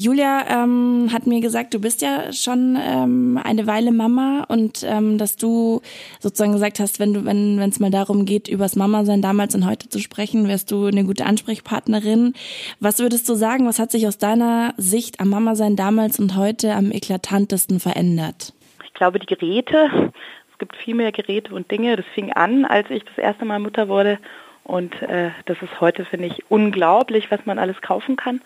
Julia 0.00 0.44
ähm, 0.48 1.10
hat 1.12 1.26
mir 1.26 1.40
gesagt, 1.40 1.74
du 1.74 1.80
bist 1.80 2.02
ja 2.02 2.32
schon 2.32 2.78
ähm, 2.80 3.36
eine 3.42 3.66
Weile 3.66 3.90
Mama 3.90 4.44
und 4.46 4.84
ähm, 4.84 5.18
dass 5.18 5.36
du 5.36 5.82
sozusagen 6.20 6.52
gesagt 6.52 6.78
hast, 6.78 7.00
wenn 7.00 7.14
du, 7.14 7.24
wenn 7.24 7.58
es 7.58 7.80
mal 7.80 7.90
darum 7.90 8.24
geht, 8.24 8.46
übers 8.46 8.76
Mama 8.76 9.04
sein 9.04 9.22
damals 9.22 9.56
und 9.56 9.66
heute 9.66 9.88
zu 9.88 9.98
sprechen, 9.98 10.46
wärst 10.46 10.70
du 10.70 10.86
eine 10.86 11.02
gute 11.02 11.26
Ansprechpartnerin. 11.26 12.34
Was 12.78 13.00
würdest 13.00 13.28
du 13.28 13.34
sagen, 13.34 13.66
was 13.66 13.80
hat 13.80 13.90
sich 13.90 14.06
aus 14.06 14.18
deiner 14.18 14.72
Sicht 14.76 15.18
am 15.18 15.30
Mama 15.30 15.56
sein 15.56 15.74
damals 15.74 16.20
und 16.20 16.36
heute 16.36 16.74
am 16.74 16.92
eklatantesten 16.92 17.80
verändert? 17.80 18.52
Ich 18.84 18.94
glaube, 18.94 19.18
die 19.18 19.26
Geräte. 19.26 20.12
Es 20.52 20.58
gibt 20.58 20.76
viel 20.76 20.94
mehr 20.94 21.10
Geräte 21.10 21.52
und 21.52 21.72
Dinge. 21.72 21.96
Das 21.96 22.06
fing 22.14 22.32
an, 22.32 22.64
als 22.66 22.88
ich 22.90 23.02
das 23.02 23.18
erste 23.18 23.44
Mal 23.44 23.58
Mutter 23.58 23.88
wurde. 23.88 24.20
Und 24.62 24.94
äh, 25.02 25.30
das 25.46 25.60
ist 25.60 25.80
heute, 25.80 26.04
finde 26.04 26.26
ich, 26.26 26.44
unglaublich, 26.50 27.32
was 27.32 27.44
man 27.46 27.58
alles 27.58 27.80
kaufen 27.80 28.14
kann. 28.14 28.42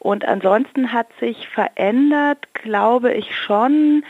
Und 0.00 0.24
ansonsten 0.24 0.92
hat 0.92 1.08
sich 1.20 1.48
verändert, 1.48 2.38
glaube 2.54 3.12
ich 3.12 3.36
schon. 3.36 4.02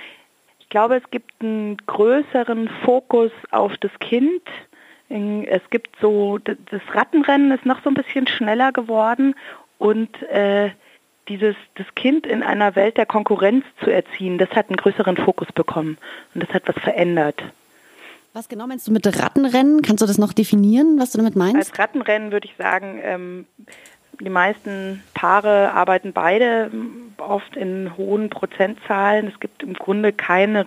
Ich 0.61 0.69
glaube, 0.69 0.97
es 0.97 1.11
gibt 1.11 1.33
einen 1.43 1.77
größeren 1.79 2.71
Fokus 2.85 3.33
auf 3.51 3.77
das 3.79 3.91
Kind. 3.99 4.43
Es 5.09 5.63
gibt 5.71 5.97
so, 6.01 6.39
das 6.39 6.57
Rattenrennen 6.93 7.51
ist 7.51 7.67
noch 7.67 7.83
so 7.83 7.91
ein 7.91 7.95
bisschen 7.95 8.29
schneller 8.29 8.71
geworden 8.71 9.35
und 9.79 10.23
äh, 10.31 10.71
dieses, 11.29 11.57
das 11.75 11.87
Kind 11.97 12.25
in 12.25 12.45
einer 12.45 12.77
Welt 12.77 12.97
der 12.97 13.07
Konkurrenz 13.07 13.65
zu 13.83 13.91
erziehen, 13.91 14.39
das 14.39 14.51
hat 14.51 14.69
einen 14.69 14.77
größeren 14.77 15.17
Fokus 15.17 15.49
bekommen 15.53 15.99
und 16.35 16.45
das 16.45 16.55
hat 16.55 16.63
was 16.67 16.77
verändert. 16.81 17.43
Was 18.33 18.49
genau 18.49 18.69
meinst 18.69 18.87
du 18.87 18.93
mit 18.93 19.05
Rattenrennen? 19.07 19.83
Kannst 19.83 20.03
du 20.03 20.07
das 20.07 20.19
noch 20.19 20.33
definieren, 20.33 21.01
was 21.01 21.11
du 21.11 21.19
damit 21.19 21.35
meinst? 21.35 21.57
Als 21.57 21.77
Rattenrennen 21.77 22.31
würde 22.31 22.47
ich 22.47 22.55
sagen, 22.57 23.01
ähm, 23.03 23.47
die 24.21 24.31
meisten 24.31 25.03
Paare 25.15 25.73
arbeiten 25.73 26.13
beide 26.13 26.71
oft 27.19 27.57
in 27.57 27.97
hohen 27.97 28.31
Prozentzahlen. 28.31 29.29
Es 29.29 29.41
gibt 29.41 29.63
im 29.63 29.75
Grunde 29.75 30.13
keine 30.13 30.67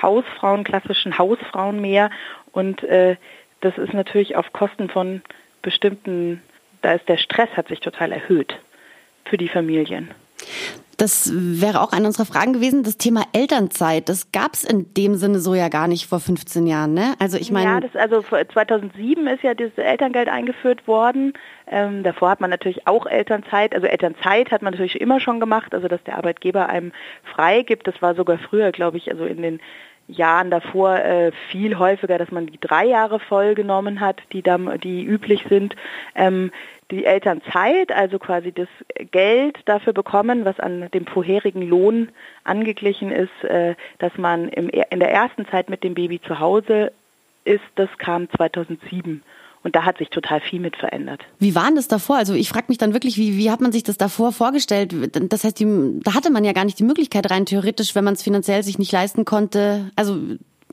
Hausfrauen, 0.00 0.64
klassischen 0.64 1.18
Hausfrauen 1.18 1.80
mehr. 1.80 2.10
Und 2.52 2.82
äh, 2.84 3.16
das 3.60 3.76
ist 3.78 3.92
natürlich 3.92 4.36
auf 4.36 4.52
Kosten 4.52 4.88
von 4.88 5.22
bestimmten, 5.62 6.42
da 6.82 6.94
ist 6.94 7.08
der 7.08 7.16
Stress 7.18 7.50
hat 7.56 7.68
sich 7.68 7.80
total 7.80 8.12
erhöht 8.12 8.58
für 9.24 9.36
die 9.36 9.48
Familien. 9.48 10.10
Das 10.96 11.30
wäre 11.34 11.82
auch 11.82 11.92
eine 11.92 12.06
unserer 12.06 12.24
Fragen 12.24 12.54
gewesen. 12.54 12.82
Das 12.82 12.96
Thema 12.96 13.22
Elternzeit, 13.32 14.08
das 14.08 14.32
gab 14.32 14.54
es 14.54 14.64
in 14.64 14.94
dem 14.94 15.16
Sinne 15.16 15.40
so 15.40 15.54
ja 15.54 15.68
gar 15.68 15.88
nicht 15.88 16.06
vor 16.06 16.20
15 16.20 16.66
Jahren, 16.66 16.94
ne? 16.94 17.14
Also 17.18 17.36
ich 17.36 17.50
meine. 17.50 17.70
Ja, 17.70 17.80
das, 17.80 17.94
also 17.94 18.22
2007 18.22 19.26
ist 19.26 19.42
ja 19.42 19.54
dieses 19.54 19.76
Elterngeld 19.76 20.28
eingeführt 20.28 20.88
worden. 20.88 21.34
Ähm, 21.66 22.02
davor 22.02 22.30
hat 22.30 22.40
man 22.40 22.50
natürlich 22.50 22.86
auch 22.86 23.06
Elternzeit. 23.06 23.74
Also 23.74 23.86
Elternzeit 23.86 24.50
hat 24.50 24.62
man 24.62 24.72
natürlich 24.72 25.00
immer 25.00 25.20
schon 25.20 25.38
gemacht, 25.38 25.74
also 25.74 25.86
dass 25.88 26.02
der 26.04 26.16
Arbeitgeber 26.16 26.68
einem 26.68 26.92
frei 27.24 27.62
gibt. 27.62 27.86
Das 27.86 28.00
war 28.00 28.14
sogar 28.14 28.38
früher, 28.38 28.72
glaube 28.72 28.96
ich, 28.96 29.10
also 29.10 29.26
in 29.26 29.42
den 29.42 29.60
Jahren 30.08 30.50
davor 30.50 30.96
äh, 30.96 31.32
viel 31.50 31.78
häufiger, 31.78 32.18
dass 32.18 32.30
man 32.30 32.46
die 32.46 32.60
drei 32.60 32.86
Jahre 32.86 33.18
voll 33.18 33.54
genommen 33.54 34.00
hat, 34.00 34.22
die, 34.32 34.42
da, 34.42 34.56
die 34.56 35.04
üblich 35.04 35.44
sind. 35.48 35.74
Ähm, 36.14 36.52
die 36.90 37.04
Elternzeit, 37.04 37.90
also 37.92 38.18
quasi 38.18 38.52
das 38.52 38.68
Geld 39.10 39.58
dafür 39.64 39.92
bekommen, 39.92 40.44
was 40.44 40.60
an 40.60 40.88
dem 40.94 41.06
vorherigen 41.06 41.62
Lohn 41.62 42.10
angeglichen 42.44 43.10
ist, 43.10 43.44
äh, 43.44 43.74
dass 43.98 44.16
man 44.16 44.48
in 44.48 45.00
der 45.00 45.10
ersten 45.10 45.46
Zeit 45.46 45.68
mit 45.68 45.82
dem 45.82 45.94
Baby 45.94 46.20
zu 46.20 46.38
Hause 46.38 46.92
ist, 47.44 47.64
das 47.74 47.88
kam 47.98 48.28
2007. 48.30 49.22
Und 49.62 49.74
da 49.74 49.84
hat 49.84 49.98
sich 49.98 50.10
total 50.10 50.40
viel 50.40 50.60
mit 50.60 50.76
verändert. 50.76 51.22
Wie 51.40 51.56
war 51.56 51.72
das 51.74 51.88
davor? 51.88 52.16
Also 52.16 52.34
ich 52.34 52.48
frage 52.48 52.66
mich 52.68 52.78
dann 52.78 52.92
wirklich, 52.92 53.16
wie, 53.16 53.36
wie 53.36 53.50
hat 53.50 53.60
man 53.60 53.72
sich 53.72 53.82
das 53.82 53.96
davor 53.96 54.30
vorgestellt? 54.30 54.94
Das 55.32 55.42
heißt, 55.42 55.58
die, 55.58 56.00
da 56.04 56.14
hatte 56.14 56.30
man 56.30 56.44
ja 56.44 56.52
gar 56.52 56.64
nicht 56.64 56.78
die 56.78 56.84
Möglichkeit 56.84 57.28
rein 57.32 57.46
theoretisch, 57.46 57.96
wenn 57.96 58.04
man 58.04 58.14
es 58.14 58.22
finanziell 58.22 58.62
sich 58.62 58.78
nicht 58.78 58.92
leisten 58.92 59.24
konnte. 59.24 59.90
Also 59.96 60.18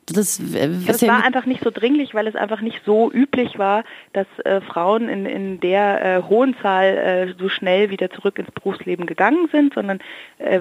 das, 0.05 0.41
das 0.85 1.01
war 1.07 1.23
einfach 1.23 1.45
nicht 1.45 1.63
so 1.63 1.71
dringlich, 1.71 2.13
weil 2.13 2.27
es 2.27 2.35
einfach 2.35 2.61
nicht 2.61 2.81
so 2.85 3.11
üblich 3.11 3.57
war, 3.57 3.83
dass 4.11 4.27
äh, 4.43 4.59
Frauen 4.61 5.07
in, 5.07 5.25
in 5.25 5.59
der 5.61 6.17
äh, 6.17 6.23
hohen 6.23 6.55
Zahl 6.61 6.85
äh, 6.85 7.33
so 7.39 7.47
schnell 7.47 7.89
wieder 7.89 8.09
zurück 8.09 8.37
ins 8.37 8.51
Berufsleben 8.51 9.05
gegangen 9.05 9.47
sind, 9.51 9.73
sondern 9.73 9.99
äh, 10.39 10.59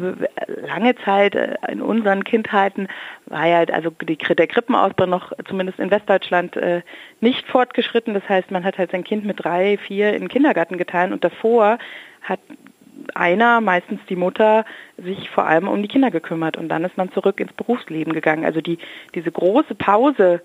lange 0.67 0.95
Zeit 1.05 1.35
äh, 1.35 1.57
in 1.69 1.83
unseren 1.83 2.23
Kindheiten 2.23 2.89
war 3.27 3.47
ja 3.47 3.65
also 3.73 3.91
die, 3.91 4.17
der 4.17 4.47
Krippenausbau 4.47 5.07
noch 5.07 5.33
zumindest 5.49 5.81
in 5.81 5.91
Westdeutschland 5.91 6.57
äh, 6.57 6.83
nicht 7.21 7.47
fortgeschritten. 7.49 8.15
Das 8.15 8.29
heißt, 8.29 8.51
man 8.51 8.65
hat 8.65 8.79
halt 8.79 8.93
sein 8.93 9.05
Kind 9.05 9.25
mit 9.25 9.43
drei, 9.43 9.77
vier 9.79 10.13
in 10.13 10.23
den 10.23 10.29
Kindergarten 10.29 10.79
getan 10.79 11.13
und 11.13 11.25
davor 11.25 11.79
hat 12.23 12.41
einer, 13.15 13.61
meistens 13.61 14.01
die 14.09 14.17
Mutter, 14.17 14.65
sich 14.97 15.31
vor 15.31 15.47
allem 15.47 15.69
um 15.69 15.83
die 15.83 15.89
Kinder 15.89 16.11
gekümmert 16.11 16.57
und 16.57 16.69
dann 16.69 16.85
ist 16.85 16.97
man 16.97 17.13
zurück 17.13 17.41
ins 17.41 17.53
Berufsleben 17.53 18.13
gegangen. 18.13 18.45
Also 18.45 18.61
die, 18.61 18.79
diese 19.15 19.31
große 19.31 19.75
Pause 19.75 20.43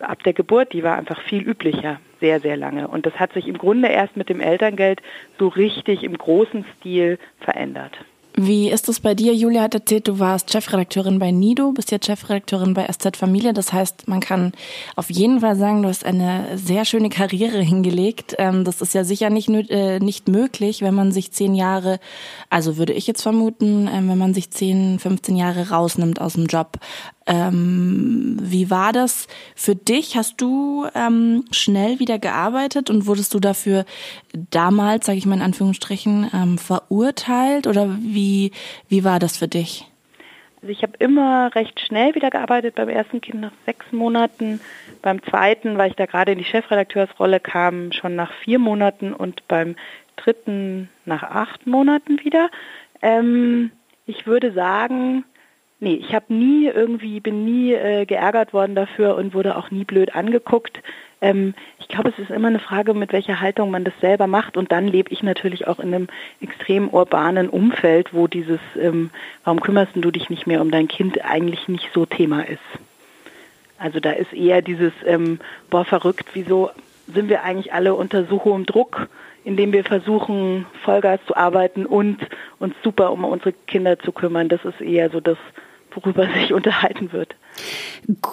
ab 0.00 0.22
der 0.22 0.32
Geburt, 0.32 0.72
die 0.72 0.82
war 0.82 0.96
einfach 0.96 1.20
viel 1.22 1.42
üblicher, 1.42 2.00
sehr, 2.20 2.40
sehr 2.40 2.56
lange. 2.56 2.88
Und 2.88 3.06
das 3.06 3.14
hat 3.14 3.32
sich 3.32 3.46
im 3.46 3.58
Grunde 3.58 3.88
erst 3.88 4.16
mit 4.16 4.28
dem 4.28 4.40
Elterngeld 4.40 5.00
so 5.38 5.48
richtig 5.48 6.02
im 6.02 6.16
großen 6.16 6.64
Stil 6.78 7.18
verändert. 7.40 7.96
Wie 8.34 8.70
ist 8.70 8.88
es 8.88 9.00
bei 9.00 9.14
dir? 9.14 9.34
Julia 9.34 9.60
hat 9.62 9.74
erzählt, 9.74 10.08
du 10.08 10.18
warst 10.18 10.50
Chefredakteurin 10.50 11.18
bei 11.18 11.30
Nido, 11.30 11.72
bist 11.72 11.90
jetzt 11.90 12.06
Chefredakteurin 12.06 12.72
bei 12.72 12.86
SZ 12.90 13.18
Familie. 13.18 13.52
Das 13.52 13.74
heißt, 13.74 14.08
man 14.08 14.20
kann 14.20 14.52
auf 14.96 15.10
jeden 15.10 15.40
Fall 15.40 15.54
sagen, 15.54 15.82
du 15.82 15.88
hast 15.90 16.06
eine 16.06 16.56
sehr 16.56 16.86
schöne 16.86 17.10
Karriere 17.10 17.58
hingelegt. 17.62 18.34
Ähm, 18.38 18.64
das 18.64 18.80
ist 18.80 18.94
ja 18.94 19.04
sicher 19.04 19.28
nicht, 19.28 19.50
äh, 19.50 20.00
nicht 20.00 20.28
möglich, 20.28 20.80
wenn 20.80 20.94
man 20.94 21.12
sich 21.12 21.32
zehn 21.32 21.54
Jahre, 21.54 22.00
also 22.48 22.78
würde 22.78 22.94
ich 22.94 23.06
jetzt 23.06 23.22
vermuten, 23.22 23.86
ähm, 23.92 24.08
wenn 24.08 24.18
man 24.18 24.32
sich 24.32 24.50
zehn, 24.50 24.98
15 24.98 25.36
Jahre 25.36 25.68
rausnimmt 25.68 26.18
aus 26.18 26.32
dem 26.32 26.46
Job. 26.46 26.78
Ähm, 27.26 28.36
wie 28.40 28.70
war 28.70 28.92
das 28.92 29.28
für 29.54 29.74
dich? 29.74 30.16
Hast 30.16 30.40
du 30.40 30.86
ähm, 30.94 31.44
schnell 31.50 31.98
wieder 31.98 32.18
gearbeitet 32.18 32.90
und 32.90 33.06
wurdest 33.06 33.34
du 33.34 33.40
dafür 33.40 33.84
damals, 34.32 35.06
sage 35.06 35.18
ich 35.18 35.26
mal 35.26 35.36
in 35.36 35.42
Anführungsstrichen, 35.42 36.30
ähm, 36.34 36.58
verurteilt 36.58 37.66
oder 37.66 37.96
wie, 38.00 38.52
wie 38.88 39.04
war 39.04 39.18
das 39.18 39.36
für 39.36 39.48
dich? 39.48 39.86
Also 40.62 40.72
ich 40.72 40.82
habe 40.82 40.92
immer 41.00 41.52
recht 41.54 41.80
schnell 41.80 42.14
wieder 42.14 42.30
gearbeitet, 42.30 42.76
beim 42.76 42.88
ersten 42.88 43.20
Kind 43.20 43.40
nach 43.40 43.52
sechs 43.66 43.90
Monaten, 43.90 44.60
beim 45.02 45.20
zweiten, 45.24 45.76
weil 45.76 45.90
ich 45.90 45.96
da 45.96 46.06
gerade 46.06 46.32
in 46.32 46.38
die 46.38 46.44
Chefredakteursrolle 46.44 47.40
kam, 47.40 47.90
schon 47.90 48.14
nach 48.14 48.32
vier 48.44 48.60
Monaten 48.60 49.12
und 49.12 49.46
beim 49.48 49.74
dritten 50.16 50.88
nach 51.04 51.24
acht 51.24 51.66
Monaten 51.66 52.20
wieder. 52.24 52.48
Ähm, 53.00 53.72
ich 54.06 54.26
würde 54.26 54.52
sagen, 54.52 55.24
Nee, 55.82 55.94
ich 55.94 56.14
habe 56.14 56.32
nie 56.32 56.68
irgendwie, 56.68 57.18
bin 57.18 57.44
nie 57.44 57.72
äh, 57.72 58.06
geärgert 58.06 58.52
worden 58.52 58.76
dafür 58.76 59.16
und 59.16 59.34
wurde 59.34 59.56
auch 59.56 59.72
nie 59.72 59.82
blöd 59.82 60.14
angeguckt. 60.14 60.80
Ähm, 61.20 61.54
ich 61.80 61.88
glaube, 61.88 62.10
es 62.10 62.20
ist 62.20 62.30
immer 62.30 62.46
eine 62.46 62.60
Frage, 62.60 62.94
mit 62.94 63.12
welcher 63.12 63.40
Haltung 63.40 63.72
man 63.72 63.82
das 63.82 63.94
selber 64.00 64.28
macht. 64.28 64.56
Und 64.56 64.70
dann 64.70 64.86
lebe 64.86 65.10
ich 65.10 65.24
natürlich 65.24 65.66
auch 65.66 65.80
in 65.80 65.92
einem 65.92 66.06
extrem 66.40 66.88
urbanen 66.88 67.48
Umfeld, 67.48 68.14
wo 68.14 68.28
dieses, 68.28 68.60
ähm, 68.80 69.10
warum 69.42 69.60
kümmerst 69.60 69.90
du 69.96 70.12
dich 70.12 70.30
nicht 70.30 70.46
mehr 70.46 70.60
um 70.60 70.70
dein 70.70 70.86
Kind, 70.86 71.24
eigentlich 71.24 71.66
nicht 71.66 71.88
so 71.92 72.06
Thema 72.06 72.48
ist. 72.48 72.60
Also 73.76 73.98
da 73.98 74.12
ist 74.12 74.32
eher 74.32 74.62
dieses, 74.62 74.92
ähm, 75.04 75.40
boah, 75.68 75.84
verrückt, 75.84 76.26
wieso 76.34 76.70
sind 77.12 77.28
wir 77.28 77.42
eigentlich 77.42 77.72
alle 77.72 77.96
unter 77.96 78.24
so 78.26 78.44
hohem 78.44 78.66
Druck, 78.66 79.08
indem 79.42 79.72
wir 79.72 79.82
versuchen, 79.82 80.64
Vollgas 80.84 81.18
zu 81.26 81.34
arbeiten 81.34 81.86
und 81.86 82.18
uns 82.60 82.76
super 82.84 83.10
um 83.10 83.24
unsere 83.24 83.52
Kinder 83.52 83.98
zu 83.98 84.12
kümmern. 84.12 84.48
Das 84.48 84.64
ist 84.64 84.80
eher 84.80 85.10
so 85.10 85.18
das, 85.18 85.38
worüber 85.94 86.26
sich 86.34 86.52
unterhalten 86.52 87.12
wird. 87.12 87.34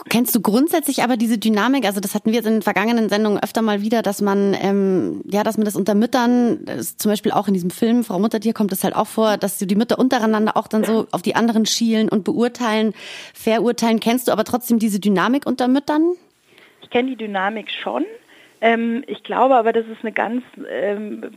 Kennst 0.09 0.35
du 0.35 0.41
grundsätzlich 0.41 1.03
aber 1.03 1.17
diese 1.17 1.37
Dynamik? 1.37 1.85
Also 1.85 1.99
das 1.99 2.15
hatten 2.15 2.29
wir 2.29 2.35
jetzt 2.35 2.45
in 2.45 2.53
den 2.53 2.61
vergangenen 2.61 3.09
Sendungen 3.09 3.41
öfter 3.41 3.61
mal 3.61 3.81
wieder, 3.81 4.01
dass 4.01 4.21
man 4.21 4.55
ähm, 4.61 5.21
ja, 5.29 5.43
dass 5.43 5.57
man 5.57 5.65
das 5.65 5.75
unter 5.75 5.95
Müttern, 5.95 6.65
das 6.65 6.97
zum 6.97 7.11
Beispiel 7.11 7.31
auch 7.31 7.47
in 7.47 7.53
diesem 7.53 7.69
Film 7.69 8.03
Frau 8.03 8.19
Muttertier 8.19 8.53
kommt 8.53 8.71
es 8.71 8.83
halt 8.83 8.95
auch 8.95 9.07
vor, 9.07 9.37
dass 9.37 9.57
die 9.57 9.75
Mütter 9.75 9.99
untereinander 9.99 10.55
auch 10.55 10.67
dann 10.67 10.83
so 10.83 11.07
auf 11.11 11.21
die 11.21 11.35
anderen 11.35 11.65
schielen 11.65 12.09
und 12.09 12.23
beurteilen, 12.23 12.93
verurteilen. 13.33 13.99
Kennst 13.99 14.27
du 14.27 14.31
aber 14.31 14.43
trotzdem 14.43 14.79
diese 14.79 14.99
Dynamik 14.99 15.45
unter 15.45 15.67
Müttern? 15.67 16.13
Ich 16.81 16.89
kenne 16.89 17.09
die 17.09 17.17
Dynamik 17.17 17.69
schon. 17.71 18.05
Ähm, 18.61 19.03
ich 19.07 19.23
glaube 19.23 19.55
aber, 19.55 19.73
das 19.73 19.85
ist 19.87 20.01
eine 20.01 20.11
ganz 20.11 20.43
ähm, 20.69 21.31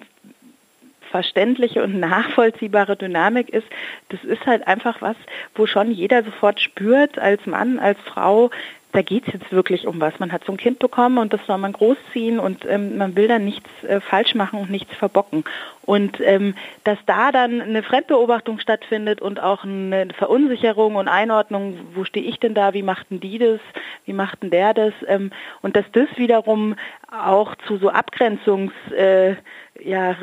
verständliche 1.13 1.85
und 1.85 2.01
nachvollziehbare 2.01 2.97
Dynamik 2.97 3.51
ist, 3.51 3.67
das 4.09 4.25
ist 4.25 4.45
halt 4.47 4.67
einfach 4.67 5.01
was, 5.01 5.17
wo 5.55 5.67
schon 5.67 5.93
jeder 5.93 6.25
sofort 6.25 6.59
spürt, 6.59 7.19
als 7.19 7.47
Mann, 7.47 7.79
als 7.79 8.01
Frau, 8.01 8.51
da 8.93 9.03
geht 9.03 9.27
es 9.27 9.33
jetzt 9.33 9.53
wirklich 9.53 9.87
um 9.87 10.01
was. 10.01 10.19
Man 10.19 10.33
hat 10.33 10.45
so 10.45 10.53
ein 10.53 10.59
Kind 10.59 10.79
bekommen 10.79 11.19
und 11.19 11.33
das 11.33 11.41
soll 11.47 11.59
man 11.59 11.73
großziehen 11.73 12.39
und 12.39 12.65
ähm, 12.67 12.99
man 12.99 13.17
will 13.17 13.27
dann 13.27 13.45
nichts 13.45 13.69
äh, 13.85 14.01
falsch 14.01 14.35
machen 14.35 14.61
und 14.61 14.71
nichts 14.71 14.95
verbocken. 14.95 15.45
Und 15.85 16.21
ähm, 16.21 16.55
dass 16.85 16.99
da 17.07 17.33
dann 17.33 17.61
eine 17.61 17.83
Fremdbeobachtung 17.83 18.61
stattfindet 18.61 19.23
und 19.23 19.41
auch 19.41 19.65
eine 19.65 20.09
Verunsicherung 20.17 20.97
und 20.97 21.09
Einordnung, 21.09 21.79
wo 21.95 22.05
stehe 22.05 22.27
ich 22.27 22.39
denn 22.39 22.55
da, 22.55 22.75
wie 22.75 22.83
machten 22.83 23.19
die 23.19 23.39
das, 23.39 23.61
wie 24.05 24.13
machten 24.13 24.51
der 24.51 24.75
das, 24.75 24.93
ähm, 25.07 25.33
und 25.63 25.75
dass 25.75 25.87
das 25.93 26.09
wiederum 26.17 26.77
auch 27.11 27.57
zu 27.67 27.79
so 27.79 27.89
Abgrenzungsreflexen 27.89 28.95
äh, 28.95 29.37
ja, 29.83 30.17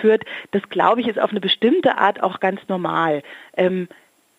führt, 0.00 0.24
das 0.52 0.62
glaube 0.68 1.00
ich 1.00 1.08
ist 1.08 1.18
auf 1.18 1.30
eine 1.30 1.40
bestimmte 1.40 1.96
Art 1.96 2.22
auch 2.22 2.40
ganz 2.40 2.60
normal. 2.68 3.22
Ähm, 3.56 3.88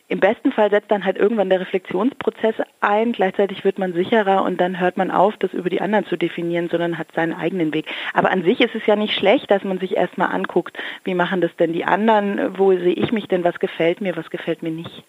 im 0.07 0.19
besten 0.19 0.52
Fall 0.52 0.69
setzt 0.69 0.92
dann 0.92 1.04
halt 1.04 1.18
irgendwann 1.18 1.50
der 1.50 1.60
Reflexionsprozess 1.60 2.56
ein, 2.80 3.12
gleichzeitig 3.12 3.63
wird 3.63 3.80
man 3.80 3.94
sicherer 3.94 4.44
und 4.44 4.62
dann 4.62 4.80
hört 4.80 4.98
man 4.98 5.10
auf, 5.10 5.36
das 5.38 5.54
über 5.54 5.69
die 5.69 5.81
anderen 5.81 6.06
zu 6.06 6.16
definieren, 6.16 6.69
sondern 6.69 7.00
hat 7.00 7.12
seinen 7.16 7.34
eigenen 7.34 7.74
Weg. 7.74 7.88
Aber 8.13 8.30
an 8.30 8.44
sich 8.44 8.62
ist 8.62 8.75
es 8.75 8.86
ja 8.86 8.96
nicht 8.96 9.16
schlecht, 9.16 9.50
dass 9.50 9.63
man 9.63 9.80
sich 9.80 9.98
erstmal 9.98 10.30
anguckt, 10.30 10.78
wie 11.04 11.16
machen 11.16 11.42
das 11.42 11.56
denn 11.56 11.74
die 11.74 11.86
anderen, 11.86 12.57
wo 12.57 12.72
sehe 12.72 12.94
ich 12.94 13.12
mich 13.12 13.28
denn, 13.28 13.44
was 13.44 13.60
gefällt 13.60 14.00
mir, 14.00 14.16
was 14.16 14.30
gefällt 14.30 14.62
mir 14.62 14.72
nicht. 14.72 15.04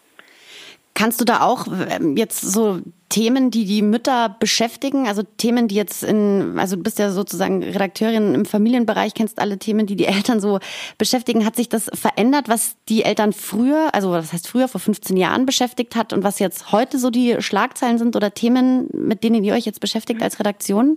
Kannst 0.96 1.20
du 1.20 1.26
da 1.26 1.42
auch 1.42 1.66
ähm, 1.90 2.16
jetzt 2.16 2.40
so 2.40 2.80
Themen, 3.10 3.50
die 3.50 3.66
die 3.66 3.82
Mütter 3.82 4.34
beschäftigen, 4.40 5.06
also 5.06 5.22
Themen, 5.22 5.68
die 5.68 5.74
jetzt 5.74 6.02
in, 6.02 6.58
also 6.58 6.74
du 6.76 6.82
bist 6.82 6.98
ja 6.98 7.10
sozusagen 7.10 7.62
Redakteurin 7.62 8.34
im 8.34 8.46
Familienbereich, 8.46 9.12
kennst 9.12 9.38
alle 9.38 9.58
Themen, 9.58 9.86
die 9.86 9.94
die 9.94 10.06
Eltern 10.06 10.40
so 10.40 10.58
beschäftigen. 10.96 11.44
Hat 11.44 11.54
sich 11.54 11.68
das 11.68 11.90
verändert, 11.92 12.48
was 12.48 12.82
die 12.88 13.02
Eltern 13.02 13.34
früher, 13.34 13.90
also 13.92 14.10
was 14.10 14.32
heißt 14.32 14.48
früher, 14.48 14.68
vor 14.68 14.80
15 14.80 15.18
Jahren 15.18 15.44
beschäftigt 15.44 15.96
hat 15.96 16.14
und 16.14 16.24
was 16.24 16.38
jetzt 16.38 16.72
heute 16.72 16.98
so 16.98 17.10
die 17.10 17.36
Schlagzeilen 17.40 17.98
sind 17.98 18.16
oder 18.16 18.32
Themen, 18.32 18.88
mit 18.94 19.22
denen 19.22 19.44
ihr 19.44 19.52
euch 19.52 19.66
jetzt 19.66 19.80
beschäftigt 19.80 20.22
als 20.22 20.40
Redaktion? 20.40 20.96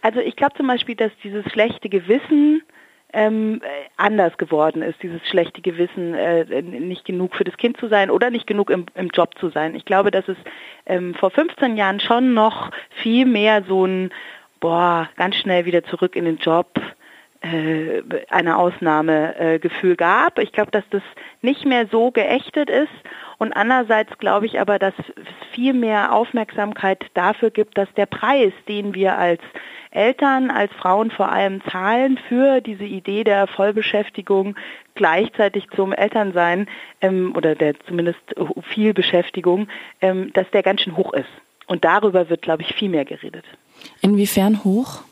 Also 0.00 0.20
ich 0.20 0.36
glaube 0.36 0.56
zum 0.56 0.66
Beispiel, 0.66 0.96
dass 0.96 1.12
dieses 1.22 1.44
schlechte 1.52 1.90
Gewissen, 1.90 2.62
ähm, 3.16 3.62
anders 3.96 4.36
geworden 4.36 4.82
ist, 4.82 5.02
dieses 5.02 5.26
schlechte 5.26 5.62
Gewissen, 5.62 6.12
äh, 6.12 6.60
nicht 6.60 7.06
genug 7.06 7.34
für 7.34 7.44
das 7.44 7.56
Kind 7.56 7.78
zu 7.78 7.88
sein 7.88 8.10
oder 8.10 8.28
nicht 8.28 8.46
genug 8.46 8.68
im, 8.68 8.84
im 8.94 9.08
Job 9.08 9.38
zu 9.38 9.48
sein. 9.48 9.74
Ich 9.74 9.86
glaube, 9.86 10.10
dass 10.10 10.28
es 10.28 10.36
ähm, 10.84 11.14
vor 11.14 11.30
15 11.30 11.78
Jahren 11.78 11.98
schon 11.98 12.34
noch 12.34 12.70
viel 12.90 13.24
mehr 13.24 13.64
so 13.66 13.86
ein, 13.86 14.10
boah, 14.60 15.08
ganz 15.16 15.36
schnell 15.36 15.64
wieder 15.64 15.82
zurück 15.84 16.14
in 16.14 16.26
den 16.26 16.36
Job, 16.36 16.68
äh, 17.52 18.02
eine 18.28 18.58
Ausnahmegefühl 18.58 19.92
äh, 19.92 19.96
gab. 19.96 20.38
Ich 20.38 20.52
glaube, 20.52 20.70
dass 20.70 20.84
das 20.90 21.02
nicht 21.42 21.64
mehr 21.64 21.86
so 21.86 22.10
geächtet 22.10 22.70
ist. 22.70 22.92
Und 23.38 23.52
andererseits 23.52 24.16
glaube 24.18 24.46
ich 24.46 24.60
aber, 24.60 24.78
dass 24.78 24.94
es 24.98 25.26
viel 25.52 25.74
mehr 25.74 26.12
Aufmerksamkeit 26.12 27.04
dafür 27.14 27.50
gibt, 27.50 27.76
dass 27.76 27.92
der 27.94 28.06
Preis, 28.06 28.52
den 28.68 28.94
wir 28.94 29.18
als 29.18 29.40
Eltern, 29.90 30.50
als 30.50 30.72
Frauen 30.72 31.10
vor 31.10 31.30
allem 31.30 31.62
zahlen 31.70 32.18
für 32.28 32.60
diese 32.60 32.84
Idee 32.84 33.24
der 33.24 33.46
Vollbeschäftigung 33.46 34.56
gleichzeitig 34.94 35.68
zum 35.74 35.92
Elternsein 35.92 36.68
ähm, 37.00 37.34
oder 37.36 37.54
der 37.54 37.78
zumindest 37.80 38.20
viel 38.62 38.94
Beschäftigung, 38.94 39.68
ähm, 40.00 40.32
dass 40.32 40.50
der 40.50 40.62
ganz 40.62 40.82
schön 40.82 40.96
hoch 40.96 41.12
ist. 41.12 41.28
Und 41.66 41.84
darüber 41.84 42.28
wird, 42.28 42.42
glaube 42.42 42.62
ich, 42.62 42.74
viel 42.74 42.88
mehr 42.88 43.04
geredet. 43.04 43.44
Inwiefern 44.00 44.64
hoch? 44.64 45.02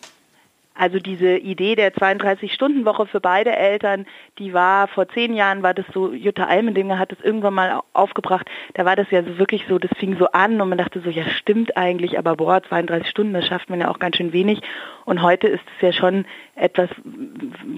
Also 0.76 0.99
diese 0.99 1.37
Idee 1.37 1.76
der 1.76 1.94
32-Stunden-Woche 1.94 3.06
für 3.06 3.21
beide 3.21 3.55
Eltern, 3.55 4.06
die 4.41 4.53
war 4.53 4.88
vor 4.88 5.09
zehn 5.09 5.32
Jahren, 5.32 5.62
war 5.62 5.73
das 5.73 5.87
so, 5.94 6.12
Jutta 6.12 6.47
Almendinger 6.47 6.99
hat 6.99 7.12
das 7.12 7.21
irgendwann 7.21 7.55
mal 7.55 7.81
aufgebracht, 7.93 8.50
da 8.75 8.85
war 8.85 8.97
das 8.97 9.09
ja 9.12 9.23
so 9.23 9.38
wirklich 9.38 9.67
so, 9.69 9.79
das 9.79 9.93
fing 9.99 10.17
so 10.19 10.26
an 10.32 10.61
und 10.61 10.69
man 10.69 10.79
dachte 10.79 11.00
so, 11.00 11.11
ja 11.11 11.23
stimmt 11.29 11.76
eigentlich, 11.76 12.19
aber 12.19 12.35
boah, 12.35 12.61
32 12.61 13.09
Stunden, 13.09 13.35
das 13.35 13.47
schafft 13.47 13.71
man 13.71 13.81
ja 13.81 13.88
auch 13.88 14.00
ganz 14.00 14.17
schön 14.17 14.32
wenig. 14.32 14.62
Und 15.05 15.23
heute 15.23 15.47
ist 15.47 15.62
es 15.76 15.82
ja 15.82 15.93
schon 15.93 16.25
etwas, 16.56 16.91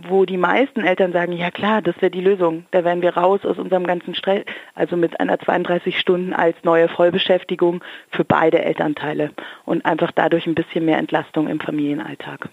wo 0.08 0.24
die 0.24 0.38
meisten 0.38 0.80
Eltern 0.80 1.12
sagen, 1.12 1.32
ja 1.32 1.50
klar, 1.50 1.82
das 1.82 1.96
wäre 2.00 2.10
die 2.10 2.22
Lösung, 2.22 2.64
da 2.70 2.82
wären 2.82 3.02
wir 3.02 3.14
raus 3.14 3.44
aus 3.44 3.58
unserem 3.58 3.86
ganzen 3.86 4.14
Stress, 4.14 4.44
also 4.74 4.96
mit 4.96 5.20
einer 5.20 5.38
32 5.38 5.98
Stunden 5.98 6.32
als 6.32 6.56
neue 6.62 6.88
Vollbeschäftigung 6.88 7.84
für 8.10 8.24
beide 8.24 8.62
Elternteile 8.64 9.32
und 9.66 9.84
einfach 9.84 10.12
dadurch 10.12 10.46
ein 10.46 10.54
bisschen 10.54 10.86
mehr 10.86 10.96
Entlastung 10.96 11.46
im 11.48 11.60
Familienalltag. 11.60 12.48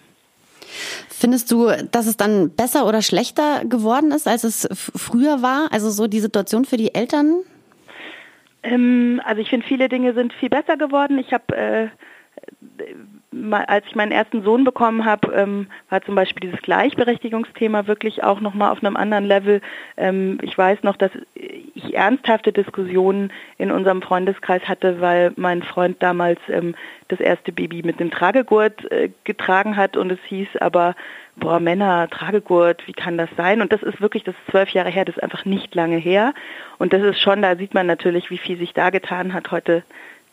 Findest 1.10 1.52
du, 1.52 1.72
dass 1.92 2.08
es 2.08 2.18
dann 2.18 2.50
besser 2.50 2.88
oder 2.88 3.02
schlechter 3.02 3.64
geworden 3.66 4.12
ist, 4.12 4.28
als 4.28 4.44
es 4.44 4.68
früher 4.72 5.42
war? 5.42 5.70
Also 5.72 5.90
so 5.90 6.08
die 6.08 6.20
Situation 6.20 6.66
für 6.66 6.78
die 6.78 6.94
Eltern? 6.94 7.42
Ähm, 8.64 9.22
also 9.25 9.42
ich 9.42 9.50
finde, 9.50 9.66
viele 9.68 9.90
Dinge 9.90 10.14
sind 10.14 10.34
viel 10.34 10.50
besser 10.50 10.78
geworden. 10.78 11.20
Ich 11.20 11.34
habe 11.34 11.56
äh, 11.56 11.88
als 13.68 13.85
ich 13.88 13.95
meinen 13.95 14.12
ersten 14.12 14.44
Sohn 14.44 14.63
bekommen 14.63 15.06
habe, 15.06 15.33
ähm, 15.33 15.68
war 15.89 16.01
zum 16.01 16.15
Beispiel 16.15 16.41
dieses 16.50 16.62
Gleichberechtigungsthema 16.62 17.88
wirklich 17.88 18.24
auch 18.24 18.39
nochmal 18.39 18.71
auf 18.71 18.83
einem 18.83 18.95
anderen 18.95 19.25
Level. 19.25 19.62
Ähm, 19.97 20.38
ich 20.41 20.57
weiß 20.57 20.83
noch, 20.83 20.97
dass 20.97 21.12
ich 21.35 21.95
ernsthafte 21.95 22.51
Diskussionen 22.51 23.31
in 23.57 23.71
unserem 23.71 24.01
Freundeskreis 24.01 24.63
hatte, 24.68 25.01
weil 25.01 25.33
mein 25.35 25.63
Freund 25.63 26.01
damals 26.01 26.39
ähm, 26.50 26.75
das 27.07 27.19
erste 27.19 27.51
Baby 27.51 27.83
mit 27.83 28.00
dem 28.00 28.12
Tragegurt 28.12 28.91
äh, 28.91 29.09
getragen 29.24 29.77
hat 29.77 29.97
und 29.97 30.12
es 30.12 30.19
hieß 30.27 30.57
aber, 30.59 30.95
boah, 31.35 31.59
Männer, 31.59 32.07
Tragegurt, 32.09 32.88
wie 32.88 32.94
kann 32.94 33.18
das 33.18 33.30
sein? 33.35 33.62
Und 33.62 33.71
das 33.71 33.83
ist 33.83 34.01
wirklich, 34.01 34.24
das 34.24 34.35
ist 34.35 34.51
zwölf 34.51 34.69
Jahre 34.69 34.89
her, 34.89 35.06
das 35.06 35.18
ist 35.18 35.24
einfach 35.24 35.45
nicht 35.45 35.74
lange 35.75 35.97
her. 35.97 36.33
Und 36.77 36.94
das 36.94 37.01
ist 37.03 37.19
schon, 37.19 37.41
da 37.41 37.56
sieht 37.56 37.74
man 37.74 37.88
natürlich, 37.88 38.30
wie 38.30 38.38
viel 38.38 38.57
sich 38.57 38.74
da 38.74 38.89
getan 38.89 39.33
hat. 39.33 39.51
Heute 39.51 39.83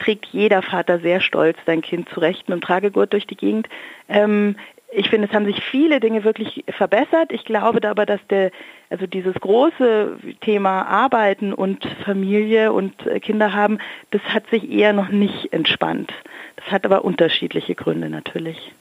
trägt 0.00 0.26
jeder 0.26 0.62
Vater 0.62 0.98
sehr 0.98 1.20
stolz 1.20 1.56
sein 1.66 1.82
Kind 1.82 2.08
zurecht 2.08 2.48
mit 2.48 2.56
dem 2.56 2.62
Tragegurt 2.62 3.12
durch 3.12 3.26
die 3.26 3.36
Gegend. 3.36 3.68
Ähm, 4.08 4.56
ich 4.92 5.08
finde, 5.08 5.28
es 5.28 5.34
haben 5.34 5.44
sich 5.44 5.62
viele 5.62 6.00
Dinge 6.00 6.24
wirklich 6.24 6.64
verbessert. 6.68 7.30
Ich 7.30 7.44
glaube 7.44 7.88
aber, 7.88 8.06
dass 8.06 8.20
der, 8.28 8.50
also 8.88 9.06
dieses 9.06 9.34
große 9.34 10.18
Thema 10.40 10.82
Arbeiten 10.82 11.52
und 11.52 11.86
Familie 12.04 12.72
und 12.72 13.06
äh, 13.06 13.20
Kinder 13.20 13.52
haben, 13.52 13.78
das 14.10 14.22
hat 14.22 14.48
sich 14.50 14.68
eher 14.68 14.92
noch 14.92 15.10
nicht 15.10 15.52
entspannt. 15.52 16.12
Das 16.56 16.72
hat 16.72 16.84
aber 16.84 17.04
unterschiedliche 17.04 17.74
Gründe 17.74 18.10
natürlich. 18.10 18.72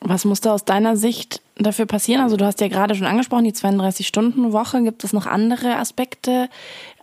Was 0.00 0.24
musste 0.24 0.52
aus 0.52 0.64
deiner 0.64 0.96
Sicht 0.96 1.42
dafür 1.56 1.86
passieren? 1.86 2.22
Also 2.22 2.36
du 2.36 2.44
hast 2.44 2.60
ja 2.60 2.68
gerade 2.68 2.94
schon 2.94 3.06
angesprochen, 3.06 3.44
die 3.44 3.52
32-Stunden-Woche. 3.52 4.82
Gibt 4.82 5.02
es 5.02 5.12
noch 5.12 5.26
andere 5.26 5.76
Aspekte, 5.76 6.48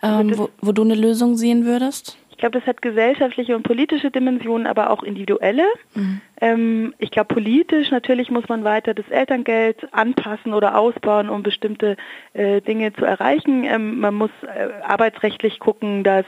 ähm, 0.01 0.37
wo, 0.37 0.49
wo 0.61 0.71
du 0.71 0.83
eine 0.83 0.95
Lösung 0.95 1.35
sehen 1.35 1.65
würdest? 1.65 2.17
Ich 2.35 2.39
glaube, 2.39 2.59
das 2.59 2.67
hat 2.67 2.81
gesellschaftliche 2.81 3.55
und 3.55 3.63
politische 3.63 4.11
Dimensionen, 4.11 4.67
aber 4.67 4.89
auch 4.89 5.03
individuelle. 5.03 5.63
Mhm. 5.93 6.21
Ähm, 6.41 6.93
ich 6.99 7.09
glaube, 7.09 7.33
politisch 7.33 7.91
natürlich 7.91 8.29
muss 8.29 8.49
man 8.49 8.65
weiter 8.65 8.93
das 8.93 9.07
Elterngeld 9.07 9.87
anpassen 9.93 10.53
oder 10.53 10.77
ausbauen, 10.77 11.29
um 11.29 11.43
bestimmte 11.43 11.95
äh, 12.33 12.59
Dinge 12.59 12.91
zu 12.91 13.05
erreichen. 13.05 13.63
Ähm, 13.63 14.01
man 14.01 14.15
muss 14.15 14.31
äh, 14.43 14.83
arbeitsrechtlich 14.83 15.59
gucken, 15.59 16.03
dass 16.03 16.25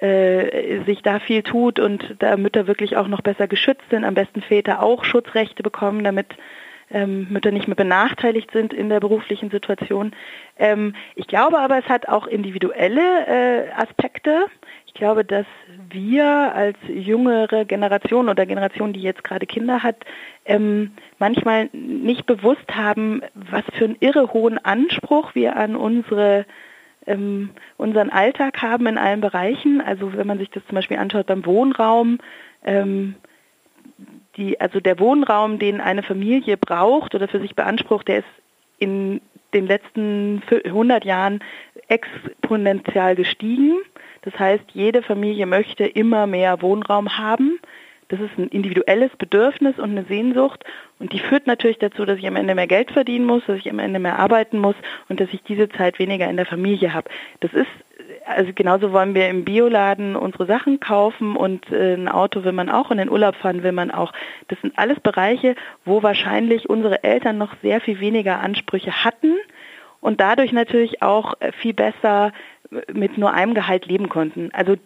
äh, 0.00 0.82
sich 0.86 1.02
da 1.02 1.18
viel 1.18 1.42
tut 1.42 1.80
und 1.80 2.16
da 2.18 2.38
Mütter 2.38 2.66
wirklich 2.66 2.96
auch 2.96 3.06
noch 3.06 3.20
besser 3.20 3.46
geschützt 3.46 3.84
sind, 3.90 4.04
am 4.06 4.14
besten 4.14 4.40
Väter 4.40 4.82
auch 4.82 5.04
Schutzrechte 5.04 5.62
bekommen, 5.62 6.02
damit 6.02 6.28
ähm, 6.90 7.26
Mütter 7.30 7.50
nicht 7.50 7.68
mehr 7.68 7.76
benachteiligt 7.76 8.50
sind 8.52 8.72
in 8.72 8.88
der 8.88 9.00
beruflichen 9.00 9.50
Situation. 9.50 10.12
Ähm, 10.58 10.94
ich 11.14 11.26
glaube 11.26 11.58
aber, 11.58 11.78
es 11.78 11.88
hat 11.90 12.08
auch 12.08 12.26
individuelle 12.26 13.26
äh, 13.26 13.70
Aspekte 13.72 14.46
glaube, 14.96 15.24
dass 15.24 15.46
wir 15.90 16.26
als 16.26 16.76
jüngere 16.88 17.64
Generation 17.64 18.28
oder 18.28 18.46
Generation, 18.46 18.92
die 18.92 19.00
jetzt 19.00 19.24
gerade 19.24 19.46
Kinder 19.46 19.82
hat, 19.82 19.96
ähm, 20.44 20.92
manchmal 21.18 21.68
nicht 21.72 22.26
bewusst 22.26 22.74
haben, 22.74 23.22
was 23.34 23.64
für 23.74 23.84
einen 23.84 23.96
irre 24.00 24.32
hohen 24.32 24.58
Anspruch 24.58 25.34
wir 25.34 25.56
an 25.56 25.76
unsere 25.76 26.46
ähm, 27.06 27.50
unseren 27.76 28.10
Alltag 28.10 28.60
haben 28.62 28.86
in 28.86 28.98
allen 28.98 29.20
Bereichen. 29.20 29.80
Also 29.80 30.12
wenn 30.14 30.26
man 30.26 30.38
sich 30.38 30.50
das 30.50 30.66
zum 30.66 30.74
Beispiel 30.74 30.96
anschaut 30.96 31.26
beim 31.26 31.46
Wohnraum, 31.46 32.18
ähm, 32.64 33.14
die, 34.36 34.60
also 34.60 34.80
der 34.80 34.98
Wohnraum, 34.98 35.58
den 35.58 35.80
eine 35.80 36.02
Familie 36.02 36.56
braucht 36.56 37.14
oder 37.14 37.28
für 37.28 37.40
sich 37.40 37.54
beansprucht, 37.54 38.08
der 38.08 38.18
ist 38.18 38.28
in 38.78 39.20
den 39.54 39.66
letzten 39.66 40.42
100 40.50 41.04
Jahren 41.04 41.40
exponentiell 41.88 43.14
gestiegen. 43.14 43.78
Das 44.26 44.38
heißt, 44.40 44.64
jede 44.72 45.02
Familie 45.02 45.46
möchte 45.46 45.84
immer 45.86 46.26
mehr 46.26 46.60
Wohnraum 46.60 47.16
haben. 47.16 47.60
Das 48.08 48.18
ist 48.20 48.36
ein 48.36 48.48
individuelles 48.48 49.10
Bedürfnis 49.16 49.78
und 49.78 49.90
eine 49.90 50.04
Sehnsucht 50.04 50.64
und 50.98 51.12
die 51.12 51.18
führt 51.18 51.46
natürlich 51.46 51.78
dazu, 51.78 52.04
dass 52.04 52.18
ich 52.18 52.26
am 52.26 52.36
Ende 52.36 52.54
mehr 52.54 52.66
Geld 52.66 52.90
verdienen 52.90 53.24
muss, 53.24 53.44
dass 53.46 53.58
ich 53.58 53.70
am 53.70 53.78
Ende 53.78 53.98
mehr 53.98 54.18
arbeiten 54.18 54.58
muss 54.58 54.76
und 55.08 55.20
dass 55.20 55.28
ich 55.32 55.42
diese 55.42 55.68
Zeit 55.68 55.98
weniger 55.98 56.28
in 56.28 56.36
der 56.36 56.46
Familie 56.46 56.92
habe. 56.92 57.08
Das 57.40 57.52
ist 57.52 57.66
also 58.24 58.52
genauso 58.52 58.92
wollen 58.92 59.14
wir 59.14 59.28
im 59.28 59.44
Bioladen 59.44 60.16
unsere 60.16 60.46
Sachen 60.46 60.80
kaufen 60.80 61.36
und 61.36 61.70
äh, 61.70 61.94
ein 61.94 62.08
Auto 62.08 62.44
will 62.44 62.52
man 62.52 62.68
auch 62.68 62.90
und 62.90 62.98
in 62.98 63.06
den 63.06 63.10
Urlaub 63.10 63.36
fahren 63.36 63.62
will 63.62 63.72
man 63.72 63.90
auch. 63.90 64.12
Das 64.48 64.60
sind 64.60 64.76
alles 64.78 65.00
Bereiche, 65.00 65.54
wo 65.84 66.02
wahrscheinlich 66.02 66.68
unsere 66.68 67.04
Eltern 67.04 67.38
noch 67.38 67.54
sehr 67.62 67.80
viel 67.80 68.00
weniger 68.00 68.40
Ansprüche 68.40 69.04
hatten 69.04 69.34
und 70.00 70.20
dadurch 70.20 70.52
natürlich 70.52 71.02
auch 71.02 71.34
äh, 71.40 71.52
viel 71.52 71.74
besser 71.74 72.32
mit 72.92 73.18
nur 73.18 73.32
einem 73.32 73.54
Gehalt 73.54 73.86
leben 73.86 74.08
konnten. 74.08 74.50
Also 74.52 74.76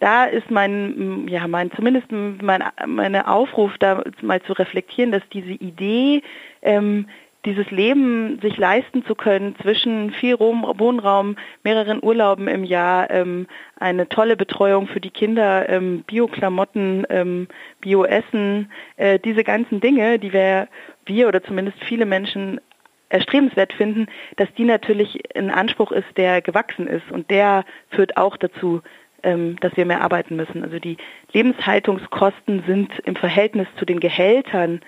da 0.00 0.24
ist 0.24 0.50
mein, 0.50 1.26
ja, 1.28 1.46
mein, 1.48 1.70
zumindest 1.72 2.10
mein, 2.10 2.62
meine 2.86 3.28
Aufruf, 3.28 3.72
da 3.78 4.04
mal 4.22 4.42
zu 4.42 4.52
reflektieren, 4.52 5.12
dass 5.12 5.22
diese 5.32 5.52
Idee, 5.52 6.22
ähm, 6.62 7.06
dieses 7.44 7.70
Leben 7.70 8.40
sich 8.40 8.56
leisten 8.56 9.04
zu 9.04 9.14
können 9.14 9.54
zwischen 9.62 10.10
viel 10.10 10.38
Wohnraum, 10.38 11.36
mehreren 11.62 12.02
Urlauben 12.02 12.48
im 12.48 12.64
Jahr, 12.64 13.10
ähm, 13.10 13.46
eine 13.78 14.08
tolle 14.08 14.36
Betreuung 14.36 14.88
für 14.88 15.00
die 15.00 15.10
Kinder, 15.10 15.68
ähm, 15.68 16.02
Bio-Klamotten, 16.06 17.06
ähm, 17.08 17.48
Bio-Essen, 17.80 18.70
äh, 18.96 19.18
diese 19.20 19.44
ganzen 19.44 19.80
Dinge, 19.80 20.18
die 20.18 20.32
wir, 20.32 20.68
wir 21.06 21.28
oder 21.28 21.42
zumindest 21.42 21.82
viele 21.84 22.06
Menschen 22.06 22.60
erstrebenswert 23.08 23.72
finden, 23.72 24.06
dass 24.36 24.52
die 24.54 24.64
natürlich 24.64 25.18
ein 25.36 25.50
Anspruch 25.50 25.92
ist, 25.92 26.08
der 26.16 26.42
gewachsen 26.42 26.86
ist 26.86 27.10
und 27.10 27.30
der 27.30 27.64
führt 27.90 28.16
auch 28.16 28.36
dazu, 28.36 28.82
ähm, 29.22 29.56
dass 29.60 29.76
wir 29.76 29.86
mehr 29.86 30.02
arbeiten 30.02 30.36
müssen. 30.36 30.62
Also 30.62 30.78
die 30.78 30.96
Lebenshaltungskosten 31.32 32.64
sind 32.66 32.90
im 33.04 33.16
Verhältnis 33.16 33.66
zu 33.78 33.84
den 33.84 34.00
Gehältern 34.00 34.80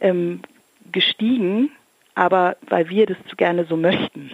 ähm, 0.00 0.42
gestiegen, 0.92 1.70
aber 2.14 2.56
weil 2.68 2.88
wir 2.88 3.06
das 3.06 3.16
zu 3.28 3.36
gerne 3.36 3.64
so 3.64 3.76
möchten. 3.76 4.32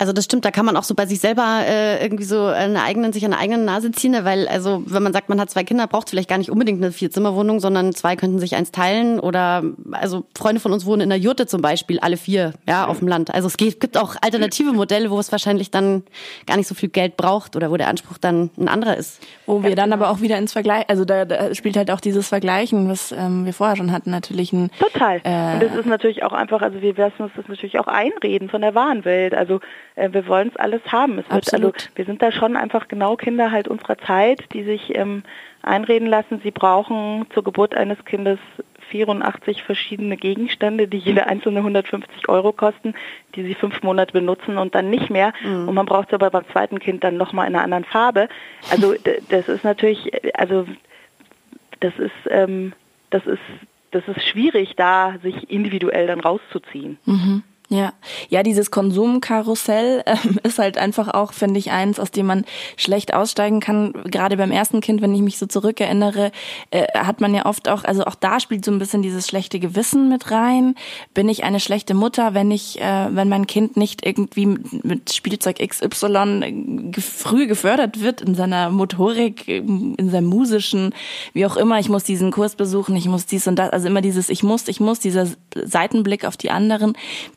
Also 0.00 0.14
das 0.14 0.24
stimmt, 0.24 0.46
da 0.46 0.50
kann 0.50 0.64
man 0.64 0.78
auch 0.78 0.82
so 0.82 0.94
bei 0.94 1.04
sich 1.04 1.20
selber 1.20 1.60
äh, 1.66 2.02
irgendwie 2.02 2.24
so 2.24 2.46
eine 2.46 2.82
eigenen, 2.82 3.12
sich 3.12 3.22
an 3.26 3.34
eine 3.34 3.42
eigene 3.42 3.58
Nase 3.58 3.92
ziehen, 3.92 4.12
ne? 4.12 4.24
weil 4.24 4.48
also 4.48 4.82
wenn 4.86 5.02
man 5.02 5.12
sagt, 5.12 5.28
man 5.28 5.38
hat 5.38 5.50
zwei 5.50 5.62
Kinder, 5.62 5.86
braucht 5.86 6.06
es 6.06 6.10
vielleicht 6.12 6.30
gar 6.30 6.38
nicht 6.38 6.50
unbedingt 6.50 6.82
eine 6.82 6.90
Vierzimmerwohnung, 6.90 7.60
sondern 7.60 7.92
zwei 7.92 8.16
könnten 8.16 8.38
sich 8.38 8.56
eins 8.56 8.72
teilen 8.72 9.20
oder 9.20 9.62
also 9.92 10.24
Freunde 10.34 10.58
von 10.58 10.72
uns 10.72 10.86
wohnen 10.86 11.02
in 11.02 11.10
der 11.10 11.18
Jurte 11.18 11.46
zum 11.46 11.60
Beispiel, 11.60 12.00
alle 12.00 12.16
vier, 12.16 12.54
ja, 12.66 12.86
auf 12.86 13.00
dem 13.00 13.08
Land. 13.08 13.34
Also 13.34 13.48
es 13.48 13.58
gibt 13.58 13.98
auch 13.98 14.16
alternative 14.22 14.72
Modelle, 14.72 15.10
wo 15.10 15.18
es 15.18 15.30
wahrscheinlich 15.32 15.70
dann 15.70 16.02
gar 16.46 16.56
nicht 16.56 16.66
so 16.66 16.74
viel 16.74 16.88
Geld 16.88 17.18
braucht 17.18 17.54
oder 17.54 17.70
wo 17.70 17.76
der 17.76 17.88
Anspruch 17.88 18.16
dann 18.16 18.48
ein 18.56 18.68
anderer 18.68 18.96
ist. 18.96 19.20
Wo 19.44 19.62
wir 19.62 19.76
dann 19.76 19.92
aber 19.92 20.08
auch 20.08 20.22
wieder 20.22 20.38
ins 20.38 20.54
Vergleich, 20.54 20.88
also 20.88 21.04
da, 21.04 21.26
da 21.26 21.54
spielt 21.54 21.76
halt 21.76 21.90
auch 21.90 22.00
dieses 22.00 22.26
Vergleichen, 22.26 22.88
was 22.88 23.12
ähm, 23.12 23.44
wir 23.44 23.52
vorher 23.52 23.76
schon 23.76 23.92
hatten, 23.92 24.10
natürlich 24.10 24.54
ein... 24.54 24.70
Total. 24.78 25.20
Äh, 25.24 25.54
Und 25.54 25.62
das 25.62 25.74
ist 25.74 25.86
natürlich 25.86 26.22
auch 26.22 26.32
einfach, 26.32 26.62
also 26.62 26.80
wir 26.80 26.94
lassen 26.94 27.24
uns 27.24 27.32
das 27.36 27.46
natürlich 27.48 27.78
auch 27.78 27.86
einreden 27.86 28.48
von 28.48 28.62
der 28.62 28.74
wahren 28.74 29.04
Welt. 29.04 29.34
Also 29.34 29.60
äh, 29.94 30.08
wir 30.12 30.26
wollen 30.26 30.48
es 30.48 30.56
alles 30.56 30.80
haben. 30.90 31.18
Es 31.18 31.30
wird, 31.30 31.52
also, 31.52 31.72
wir 31.94 32.04
sind 32.04 32.22
da 32.22 32.32
schon 32.32 32.56
einfach 32.56 32.88
genau 32.88 33.16
Kinder 33.16 33.50
halt 33.50 33.68
unserer 33.68 33.98
Zeit, 33.98 34.52
die 34.52 34.64
sich 34.64 34.94
ähm, 34.96 35.22
einreden 35.62 36.08
lassen, 36.08 36.40
sie 36.42 36.50
brauchen 36.50 37.26
zur 37.34 37.44
Geburt 37.44 37.74
eines 37.74 38.04
Kindes 38.04 38.38
84 38.90 39.62
verschiedene 39.62 40.16
Gegenstände, 40.16 40.88
die 40.88 40.98
jede 40.98 41.26
einzelne 41.26 41.58
150 41.58 42.28
Euro 42.28 42.52
kosten, 42.52 42.94
die 43.34 43.44
sie 43.44 43.54
fünf 43.54 43.82
Monate 43.82 44.12
benutzen 44.12 44.58
und 44.58 44.74
dann 44.74 44.90
nicht 44.90 45.10
mehr. 45.10 45.32
Mhm. 45.42 45.68
Und 45.68 45.74
man 45.74 45.86
braucht 45.86 46.08
es 46.08 46.14
aber 46.14 46.30
beim 46.30 46.44
zweiten 46.52 46.80
Kind 46.80 47.04
dann 47.04 47.16
nochmal 47.16 47.46
in 47.46 47.54
einer 47.54 47.64
anderen 47.64 47.84
Farbe. 47.84 48.28
Also 48.70 48.94
das 49.28 49.48
ist 49.48 49.64
natürlich, 49.64 50.10
also 50.34 50.66
das 51.80 51.96
ist, 51.98 52.12
ähm, 52.28 52.72
das 53.10 53.26
ist, 53.26 53.38
das 53.92 54.06
ist 54.08 54.24
schwierig, 54.26 54.74
da 54.76 55.16
sich 55.22 55.50
individuell 55.50 56.06
dann 56.06 56.20
rauszuziehen. 56.20 56.98
Mhm. 57.04 57.42
Ja, 57.72 57.92
ja, 58.28 58.42
dieses 58.42 58.72
Konsumkarussell 58.72 60.02
äh, 60.04 60.16
ist 60.42 60.58
halt 60.58 60.76
einfach 60.76 61.06
auch, 61.06 61.32
finde 61.32 61.60
ich, 61.60 61.70
eins, 61.70 62.00
aus 62.00 62.10
dem 62.10 62.26
man 62.26 62.44
schlecht 62.76 63.14
aussteigen 63.14 63.60
kann. 63.60 63.92
Gerade 64.06 64.36
beim 64.36 64.50
ersten 64.50 64.80
Kind, 64.80 65.02
wenn 65.02 65.14
ich 65.14 65.22
mich 65.22 65.38
so 65.38 65.46
zurückerinnere, 65.46 66.32
äh, 66.72 66.86
hat 66.98 67.20
man 67.20 67.32
ja 67.32 67.46
oft 67.46 67.68
auch, 67.68 67.84
also 67.84 68.04
auch 68.06 68.16
da 68.16 68.40
spielt 68.40 68.64
so 68.64 68.72
ein 68.72 68.80
bisschen 68.80 69.02
dieses 69.02 69.28
schlechte 69.28 69.60
Gewissen 69.60 70.08
mit 70.08 70.32
rein. 70.32 70.74
Bin 71.14 71.28
ich 71.28 71.44
eine 71.44 71.60
schlechte 71.60 71.94
Mutter, 71.94 72.34
wenn 72.34 72.50
ich, 72.50 72.80
äh, 72.80 73.06
wenn 73.14 73.28
mein 73.28 73.46
Kind 73.46 73.76
nicht 73.76 74.04
irgendwie 74.04 74.46
mit 74.82 75.12
Spielzeug 75.12 75.60
XY 75.64 76.92
früh 76.98 77.46
gefördert 77.46 78.00
wird 78.00 78.20
in 78.20 78.34
seiner 78.34 78.70
Motorik, 78.70 79.46
in 79.46 80.10
seinem 80.10 80.26
musischen, 80.26 80.92
wie 81.34 81.46
auch 81.46 81.56
immer. 81.56 81.78
Ich 81.78 81.88
muss 81.88 82.02
diesen 82.02 82.32
Kurs 82.32 82.56
besuchen, 82.56 82.96
ich 82.96 83.06
muss 83.06 83.26
dies 83.26 83.46
und 83.46 83.60
das, 83.60 83.70
also 83.70 83.86
immer 83.86 84.00
dieses 84.00 84.28
Ich 84.28 84.42
muss, 84.42 84.66
ich 84.66 84.80
muss, 84.80 84.98
dieser 84.98 85.28
Seitenblick 85.54 86.24
auf 86.24 86.36
die 86.36 86.50
anderen, 86.50 86.94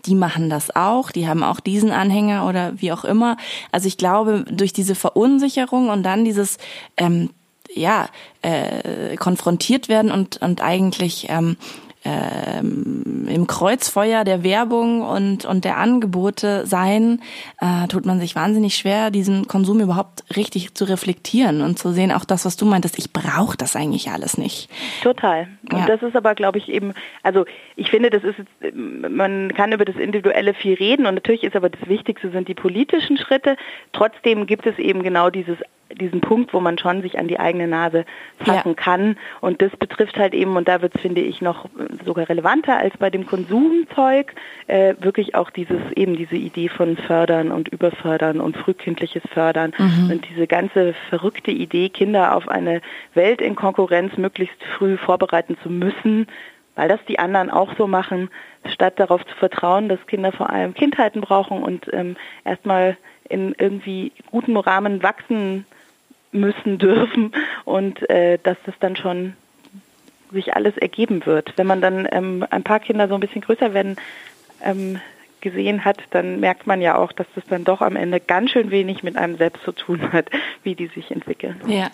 die 0.08 0.23
machen 0.24 0.50
das 0.50 0.74
auch, 0.74 1.12
die 1.12 1.28
haben 1.28 1.44
auch 1.44 1.60
diesen 1.60 1.92
Anhänger 1.92 2.48
oder 2.48 2.72
wie 2.78 2.94
auch 2.94 3.04
immer. 3.04 3.36
Also 3.74 3.90
ich 3.90 3.98
glaube, 3.98 4.46
durch 4.50 4.72
diese 4.72 4.96
Verunsicherung 4.96 5.90
und 5.90 6.04
dann 6.04 6.24
dieses 6.24 6.60
ähm, 6.96 7.32
ja 7.74 8.08
äh, 8.42 9.18
konfrontiert 9.18 9.90
werden 9.90 10.12
und 10.12 10.38
und 10.42 10.62
eigentlich 10.62 11.28
ähm, 11.28 11.58
ähm, 12.06 13.28
im 13.30 13.48
Kreuzfeuer 13.48 14.24
der 14.24 14.44
Werbung 14.44 15.02
und, 15.02 15.46
und 15.46 15.66
der 15.66 15.78
Angebote 15.78 16.66
sein, 16.66 17.22
äh, 17.60 17.88
tut 17.88 18.06
man 18.06 18.20
sich 18.20 18.36
wahnsinnig 18.36 18.76
schwer, 18.76 19.12
diesen 19.12 19.48
Konsum 19.48 19.80
überhaupt 19.80 20.24
richtig 20.36 20.76
zu 20.76 20.86
reflektieren 20.86 21.62
und 21.62 21.80
zu 21.80 21.92
sehen, 21.92 22.12
auch 22.12 22.26
das, 22.26 22.46
was 22.46 22.58
du 22.58 22.66
meintest, 22.66 23.00
ich 23.00 23.14
brauche 23.14 23.58
das 23.58 23.76
eigentlich 23.76 24.10
alles 24.10 24.38
nicht. 24.38 24.70
Total. 25.02 25.48
Und 25.72 25.80
ja. 25.80 25.86
das 25.86 26.02
ist 26.02 26.16
aber, 26.16 26.36
glaube 26.36 26.58
ich, 26.58 26.70
eben, 26.70 26.94
also 27.24 27.46
ich 27.76 27.90
finde, 27.90 28.10
das 28.10 28.24
ist, 28.24 28.38
man 28.74 29.54
kann 29.54 29.72
über 29.72 29.86
das 29.86 29.96
Individuelle 29.96 30.54
viel 30.54 30.74
reden 30.76 31.06
und 31.06 31.16
natürlich 31.16 31.44
ist 31.44 31.56
aber 31.56 31.70
das 31.70 31.88
Wichtigste 31.88 32.32
sind 32.32 32.48
die 32.48 32.54
politischen 32.54 33.18
Schritte. 33.18 33.56
Trotzdem 33.94 34.46
gibt 34.46 34.66
es 34.66 34.78
eben 34.78 35.04
genau 35.04 35.30
dieses 35.30 35.58
diesen 35.96 36.22
Punkt, 36.22 36.54
wo 36.54 36.60
man 36.60 36.78
schon 36.78 37.02
sich 37.02 37.20
an 37.20 37.28
die 37.28 37.40
eigene 37.40 37.68
Nase 37.68 38.06
fassen 38.38 38.70
ja. 38.70 38.74
kann. 38.74 39.18
Und 39.42 39.62
das 39.62 39.72
betrifft 39.78 40.18
halt 40.18 40.34
eben, 40.34 40.56
und 40.56 40.68
da 40.68 40.82
wird 40.82 40.96
es, 40.96 41.02
finde 41.02 41.22
ich, 41.22 41.42
noch 41.42 41.70
sogar 42.06 42.30
relevanter 42.30 42.78
als 42.78 42.96
bei 42.98 43.10
dem 43.10 43.26
Konsumzeug, 43.26 44.34
äh, 44.68 44.96
wirklich 45.00 45.36
auch 45.36 45.50
dieses, 45.50 45.80
eben 45.96 46.16
diese 46.16 46.36
Idee 46.36 46.70
von 46.70 46.98
Fördern 46.98 47.52
und 47.52 47.70
Überfördern 47.70 48.40
und 48.40 48.58
frühkindliches 48.58 49.24
Fördern 49.34 49.74
mhm. 49.78 50.12
und 50.12 50.28
diese 50.30 50.48
ganze 50.48 50.94
verrückte 51.10 51.52
Idee, 51.52 51.90
Kinder 51.90 52.36
auf 52.36 52.48
eine 52.48 52.82
Welt 53.14 53.42
in 53.42 53.56
Konkurrenz 53.56 54.18
möglichst 54.18 54.62
früh 54.78 54.98
vorbereiten 54.98 55.58
zu 55.64 55.70
müssen, 55.70 56.28
weil 56.76 56.90
das 56.90 57.00
die 57.08 57.20
anderen 57.20 57.50
auch 57.50 57.74
so 57.78 57.88
machen, 57.88 58.30
statt 58.66 59.00
darauf 59.00 59.26
zu 59.26 59.36
vertrauen, 59.36 59.90
dass 59.90 60.06
Kinder 60.08 60.32
vor 60.32 60.50
allem 60.50 60.74
Kindheiten 60.74 61.22
brauchen 61.22 61.62
und 61.62 61.92
ähm, 61.94 62.16
erstmal 62.46 62.98
in 63.30 63.56
irgendwie 63.58 64.12
gutem 64.32 64.58
Rahmen 64.58 65.04
wachsen 65.04 65.66
müssen 66.34 66.78
dürfen 66.80 67.32
und 67.66 68.10
äh, 68.10 68.38
dass 68.42 68.58
das 68.66 68.76
dann 68.80 68.96
schon 68.96 69.34
sich 70.32 70.56
alles 70.56 70.78
ergeben 70.78 71.26
wird. 71.26 71.54
Wenn 71.58 71.68
man 71.68 71.82
dann 71.82 72.08
ähm, 72.12 72.46
ein 72.50 72.64
paar 72.64 72.80
Kinder 72.80 73.08
so 73.08 73.14
ein 73.14 73.20
bisschen 73.20 73.42
größer 73.42 73.74
werden, 73.74 73.96
ähm, 74.64 75.00
gesehen 75.44 75.86
hat, 75.86 75.98
dann 76.10 76.40
merkt 76.40 76.66
man 76.66 76.82
ja 76.82 76.98
auch, 76.98 77.12
dass 77.12 77.28
das 77.36 77.44
dann 77.50 77.66
doch 77.66 77.82
am 77.82 77.96
Ende 77.96 78.20
ganz 78.20 78.50
schön 78.50 78.72
wenig 78.72 79.04
mit 79.04 79.18
einem 79.18 79.38
selbst 79.38 79.64
zu 79.64 79.74
tun 79.74 80.12
hat, 80.12 80.30
wie 80.64 80.74
die 80.74 80.88
sich 80.88 81.12
entwickeln. 81.12 81.62
Ja. 81.68 81.90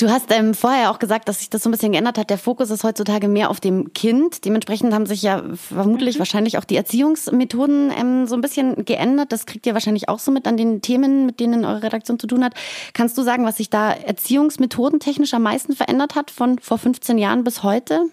Du 0.00 0.08
hast 0.08 0.32
ähm, 0.32 0.54
vorher 0.54 0.90
auch 0.90 0.98
gesagt, 0.98 1.28
dass 1.28 1.38
sich 1.38 1.50
das 1.50 1.62
so 1.62 1.68
ein 1.68 1.72
bisschen 1.72 1.92
geändert 1.92 2.18
hat. 2.18 2.30
Der 2.30 2.38
Fokus 2.38 2.70
ist 2.70 2.82
heutzutage 2.82 3.28
mehr 3.28 3.50
auf 3.50 3.60
dem 3.60 3.92
Kind. 3.92 4.44
Dementsprechend 4.44 4.92
haben 4.92 5.06
sich 5.06 5.22
ja 5.22 5.42
vermutlich 5.54 6.16
mhm. 6.16 6.20
wahrscheinlich 6.20 6.58
auch 6.58 6.64
die 6.64 6.76
Erziehungsmethoden 6.76 7.92
ähm, 7.96 8.26
so 8.26 8.34
ein 8.34 8.40
bisschen 8.40 8.84
geändert. 8.84 9.30
Das 9.30 9.46
kriegt 9.46 9.66
ihr 9.66 9.74
wahrscheinlich 9.74 10.08
auch 10.08 10.18
so 10.18 10.32
mit 10.32 10.46
an 10.46 10.56
den 10.56 10.80
Themen, 10.80 11.26
mit 11.26 11.38
denen 11.38 11.64
eure 11.64 11.82
Redaktion 11.82 12.18
zu 12.18 12.26
tun 12.26 12.42
hat. 12.42 12.54
Kannst 12.94 13.16
du 13.18 13.22
sagen, 13.22 13.44
was 13.44 13.58
sich 13.58 13.70
da 13.70 13.92
erziehungsmethodentechnisch 13.92 15.34
am 15.34 15.42
meisten 15.42 15.74
verändert 15.74 16.14
hat 16.14 16.30
von 16.30 16.58
vor 16.58 16.78
15 16.78 17.18
Jahren 17.18 17.44
bis 17.44 17.62
heute? 17.62 18.08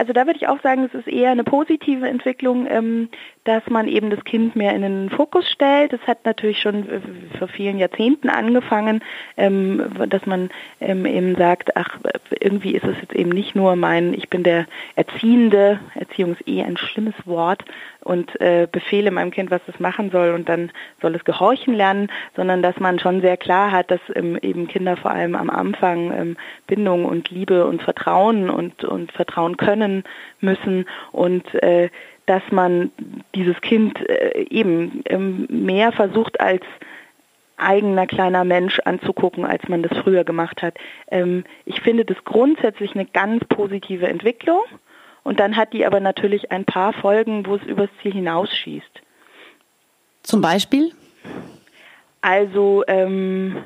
Also 0.00 0.14
da 0.14 0.24
würde 0.24 0.38
ich 0.38 0.48
auch 0.48 0.62
sagen, 0.62 0.84
es 0.84 0.94
ist 0.94 1.06
eher 1.06 1.30
eine 1.30 1.44
positive 1.44 2.08
Entwicklung, 2.08 2.66
ähm, 2.70 3.10
dass 3.44 3.66
man 3.68 3.86
eben 3.86 4.08
das 4.08 4.24
Kind 4.24 4.56
mehr 4.56 4.74
in 4.74 4.80
den 4.80 5.10
Fokus 5.10 5.46
stellt. 5.50 5.92
Das 5.92 6.00
hat 6.06 6.24
natürlich 6.24 6.58
schon 6.58 6.86
vor 7.38 7.48
vielen 7.48 7.76
Jahrzehnten 7.76 8.30
angefangen, 8.30 9.02
ähm, 9.36 9.92
dass 10.08 10.24
man 10.24 10.48
ähm, 10.80 11.04
eben 11.04 11.36
sagt, 11.36 11.76
ach, 11.76 11.98
irgendwie 12.40 12.70
ist 12.70 12.84
es 12.84 12.96
jetzt 13.02 13.14
eben 13.14 13.28
nicht 13.28 13.54
nur 13.54 13.76
mein, 13.76 14.14
ich 14.14 14.30
bin 14.30 14.42
der 14.42 14.64
Erziehende, 14.96 15.80
Erziehung 15.94 16.32
ist 16.32 16.48
eh 16.48 16.62
ein 16.62 16.78
schlimmes 16.78 17.14
Wort 17.26 17.62
und 18.00 18.40
äh, 18.40 18.66
befehle 18.72 19.10
meinem 19.10 19.30
Kind, 19.30 19.50
was 19.50 19.60
es 19.66 19.78
machen 19.80 20.10
soll 20.10 20.30
und 20.30 20.48
dann 20.48 20.70
soll 21.02 21.14
es 21.14 21.24
gehorchen 21.24 21.74
lernen, 21.74 22.10
sondern 22.36 22.62
dass 22.62 22.80
man 22.80 22.98
schon 22.98 23.20
sehr 23.20 23.36
klar 23.36 23.70
hat, 23.70 23.90
dass 23.90 24.00
ähm, 24.14 24.38
eben 24.40 24.66
Kinder 24.66 24.96
vor 24.96 25.10
allem 25.10 25.34
am 25.34 25.50
Anfang 25.50 26.10
ähm, 26.12 26.36
Bindung 26.66 27.04
und 27.04 27.30
Liebe 27.30 27.66
und 27.66 27.82
Vertrauen 27.82 28.48
und, 28.48 28.84
und 28.84 29.12
Vertrauen 29.12 29.58
können 29.58 29.89
müssen 30.40 30.86
und 31.12 31.54
äh, 31.62 31.90
dass 32.26 32.42
man 32.50 32.92
dieses 33.34 33.60
Kind 33.60 33.98
äh, 34.08 34.46
eben 34.50 35.02
ähm, 35.06 35.46
mehr 35.48 35.92
versucht 35.92 36.40
als 36.40 36.62
eigener 37.56 38.06
kleiner 38.06 38.44
Mensch 38.44 38.80
anzugucken, 38.84 39.44
als 39.44 39.68
man 39.68 39.82
das 39.82 39.96
früher 39.98 40.24
gemacht 40.24 40.62
hat. 40.62 40.76
Ähm, 41.10 41.44
ich 41.64 41.80
finde 41.80 42.04
das 42.04 42.16
grundsätzlich 42.24 42.94
eine 42.94 43.06
ganz 43.06 43.44
positive 43.46 44.08
Entwicklung 44.08 44.62
und 45.22 45.40
dann 45.40 45.56
hat 45.56 45.72
die 45.72 45.84
aber 45.84 46.00
natürlich 46.00 46.50
ein 46.50 46.64
paar 46.64 46.92
Folgen, 46.92 47.46
wo 47.46 47.56
es 47.56 47.62
übers 47.64 47.90
Ziel 48.02 48.12
hinausschießt. 48.12 49.02
Zum 50.22 50.40
Beispiel? 50.40 50.92
Also 52.20 52.84
ähm, 52.86 53.56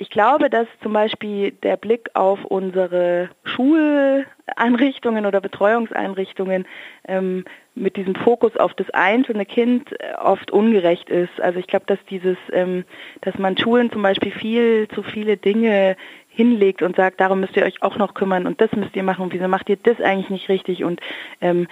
ich 0.00 0.08
glaube, 0.08 0.48
dass 0.48 0.66
zum 0.82 0.94
Beispiel 0.94 1.52
der 1.52 1.76
Blick 1.76 2.08
auf 2.14 2.42
unsere 2.46 3.28
Schul, 3.44 4.24
Einrichtungen 4.56 5.26
oder 5.26 5.42
Betreuungseinrichtungen 5.42 6.66
ähm, 7.06 7.44
mit 7.74 7.96
diesem 7.96 8.14
Fokus 8.14 8.56
auf 8.56 8.72
das 8.72 8.88
einzelne 8.90 9.44
Kind 9.44 9.92
äh, 9.92 10.14
oft 10.14 10.52
ungerecht 10.52 11.10
ist. 11.10 11.38
Also 11.42 11.58
ich 11.58 11.66
glaube, 11.66 11.84
dass 11.86 11.98
dieses, 12.08 12.38
ähm, 12.50 12.84
dass 13.20 13.36
man 13.36 13.58
Schulen 13.58 13.92
zum 13.92 14.00
Beispiel 14.00 14.32
viel 14.32 14.88
zu 14.88 15.02
viele 15.02 15.36
Dinge 15.36 15.96
hinlegt 16.30 16.80
und 16.80 16.96
sagt, 16.96 17.20
darum 17.20 17.40
müsst 17.40 17.58
ihr 17.58 17.64
euch 17.64 17.82
auch 17.82 17.98
noch 17.98 18.14
kümmern 18.14 18.46
und 18.46 18.58
das 18.62 18.72
müsst 18.72 18.96
ihr 18.96 19.02
machen 19.02 19.24
und 19.24 19.34
wieso 19.34 19.48
macht 19.48 19.68
ihr 19.68 19.76
das 19.76 20.00
eigentlich 20.00 20.30
nicht 20.30 20.48
richtig 20.48 20.82
und 20.82 21.00
ähm, 21.42 21.68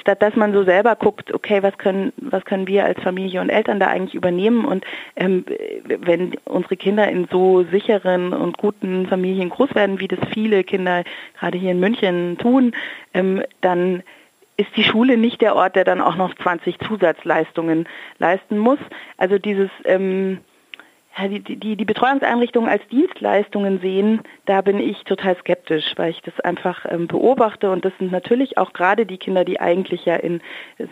statt 0.00 0.22
dass 0.22 0.34
man 0.36 0.52
so 0.52 0.64
selber 0.64 0.96
guckt, 0.96 1.32
okay, 1.32 1.62
was 1.62 1.78
können, 1.78 2.12
was 2.16 2.44
können 2.44 2.66
wir 2.66 2.84
als 2.84 3.00
Familie 3.00 3.40
und 3.40 3.50
Eltern 3.50 3.80
da 3.80 3.88
eigentlich 3.88 4.14
übernehmen 4.14 4.64
und 4.64 4.84
ähm, 5.16 5.44
wenn 5.84 6.36
unsere 6.44 6.76
Kinder 6.76 7.08
in 7.08 7.28
so 7.30 7.64
sicheren 7.64 8.32
und 8.32 8.58
guten 8.58 9.06
Familien 9.06 9.50
groß 9.50 9.74
werden, 9.74 10.00
wie 10.00 10.08
das 10.08 10.20
viele 10.32 10.64
Kinder 10.64 11.04
gerade 11.38 11.58
hier 11.58 11.72
in 11.72 11.80
München 11.80 12.38
tun, 12.38 12.72
ähm, 13.14 13.42
dann 13.60 14.02
ist 14.56 14.76
die 14.76 14.82
Schule 14.82 15.16
nicht 15.16 15.40
der 15.40 15.54
Ort, 15.54 15.76
der 15.76 15.84
dann 15.84 16.00
auch 16.00 16.16
noch 16.16 16.34
20 16.34 16.80
Zusatzleistungen 16.80 17.88
leisten 18.18 18.58
muss. 18.58 18.80
Also 19.16 19.38
dieses 19.38 19.70
ähm, 19.84 20.38
die, 21.26 21.56
die, 21.56 21.76
die 21.76 21.84
Betreuungseinrichtungen 21.84 22.70
als 22.70 22.86
Dienstleistungen 22.88 23.80
sehen, 23.80 24.20
da 24.46 24.60
bin 24.60 24.78
ich 24.78 25.02
total 25.04 25.36
skeptisch, 25.36 25.94
weil 25.96 26.10
ich 26.10 26.22
das 26.22 26.38
einfach 26.40 26.86
ähm, 26.88 27.06
beobachte 27.08 27.70
und 27.70 27.84
das 27.84 27.92
sind 27.98 28.12
natürlich 28.12 28.58
auch 28.58 28.72
gerade 28.72 29.06
die 29.06 29.18
Kinder, 29.18 29.44
die 29.44 29.60
eigentlich 29.60 30.04
ja 30.04 30.16
in 30.16 30.40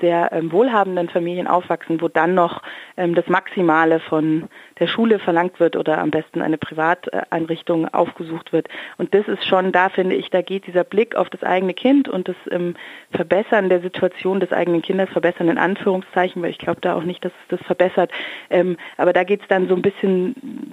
sehr 0.00 0.32
ähm, 0.32 0.50
wohlhabenden 0.50 1.08
Familien 1.08 1.46
aufwachsen, 1.46 2.00
wo 2.00 2.08
dann 2.08 2.34
noch 2.34 2.62
ähm, 2.96 3.14
das 3.14 3.28
Maximale 3.28 4.00
von 4.00 4.48
der 4.78 4.86
Schule 4.86 5.18
verlangt 5.18 5.60
wird 5.60 5.76
oder 5.76 5.98
am 5.98 6.10
besten 6.10 6.42
eine 6.42 6.58
Privateinrichtung 6.58 7.88
aufgesucht 7.88 8.52
wird. 8.52 8.68
Und 8.98 9.14
das 9.14 9.26
ist 9.28 9.44
schon, 9.46 9.72
da 9.72 9.88
finde 9.88 10.16
ich, 10.16 10.30
da 10.30 10.42
geht 10.42 10.66
dieser 10.66 10.84
Blick 10.84 11.14
auf 11.14 11.30
das 11.30 11.42
eigene 11.42 11.74
Kind 11.74 12.08
und 12.08 12.28
das 12.28 12.36
ähm, 12.50 12.74
Verbessern 13.10 13.68
der 13.68 13.80
Situation 13.80 14.40
des 14.40 14.52
eigenen 14.52 14.82
Kindes, 14.82 15.08
verbessern 15.10 15.48
in 15.48 15.58
Anführungszeichen, 15.58 16.42
weil 16.42 16.50
ich 16.50 16.58
glaube 16.58 16.80
da 16.80 16.94
auch 16.94 17.04
nicht, 17.04 17.24
dass 17.24 17.32
es 17.32 17.58
das 17.58 17.66
verbessert. 17.66 18.10
Ähm, 18.50 18.76
aber 18.96 19.12
da 19.12 19.24
geht 19.24 19.42
es 19.42 19.48
dann 19.48 19.68
so 19.68 19.74
ein 19.74 19.82
bisschen, 19.82 20.15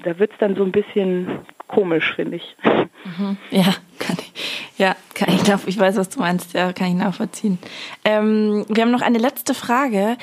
da 0.03 0.17
wird 0.19 0.31
es 0.31 0.37
dann 0.39 0.55
so 0.55 0.63
ein 0.63 0.71
bisschen 0.71 1.39
komisch, 1.67 2.13
finde 2.15 2.37
ich. 2.37 2.55
Mhm. 2.63 3.37
Ja, 3.51 3.75
kann 3.99 4.17
ich. 4.19 4.33
Ja, 4.77 4.95
kann 5.13 5.31
ich 5.33 5.47
nach, 5.47 5.59
ich 5.67 5.77
weiß, 5.77 5.97
was 5.97 6.09
du 6.09 6.19
meinst, 6.19 6.53
ja, 6.53 6.73
kann 6.73 6.87
ich 6.87 6.95
nachvollziehen. 6.95 7.59
Ähm, 8.03 8.65
wir 8.67 8.83
haben 8.83 8.91
noch 8.91 9.03
eine 9.03 9.19
letzte 9.19 9.53
Frage. 9.53 10.17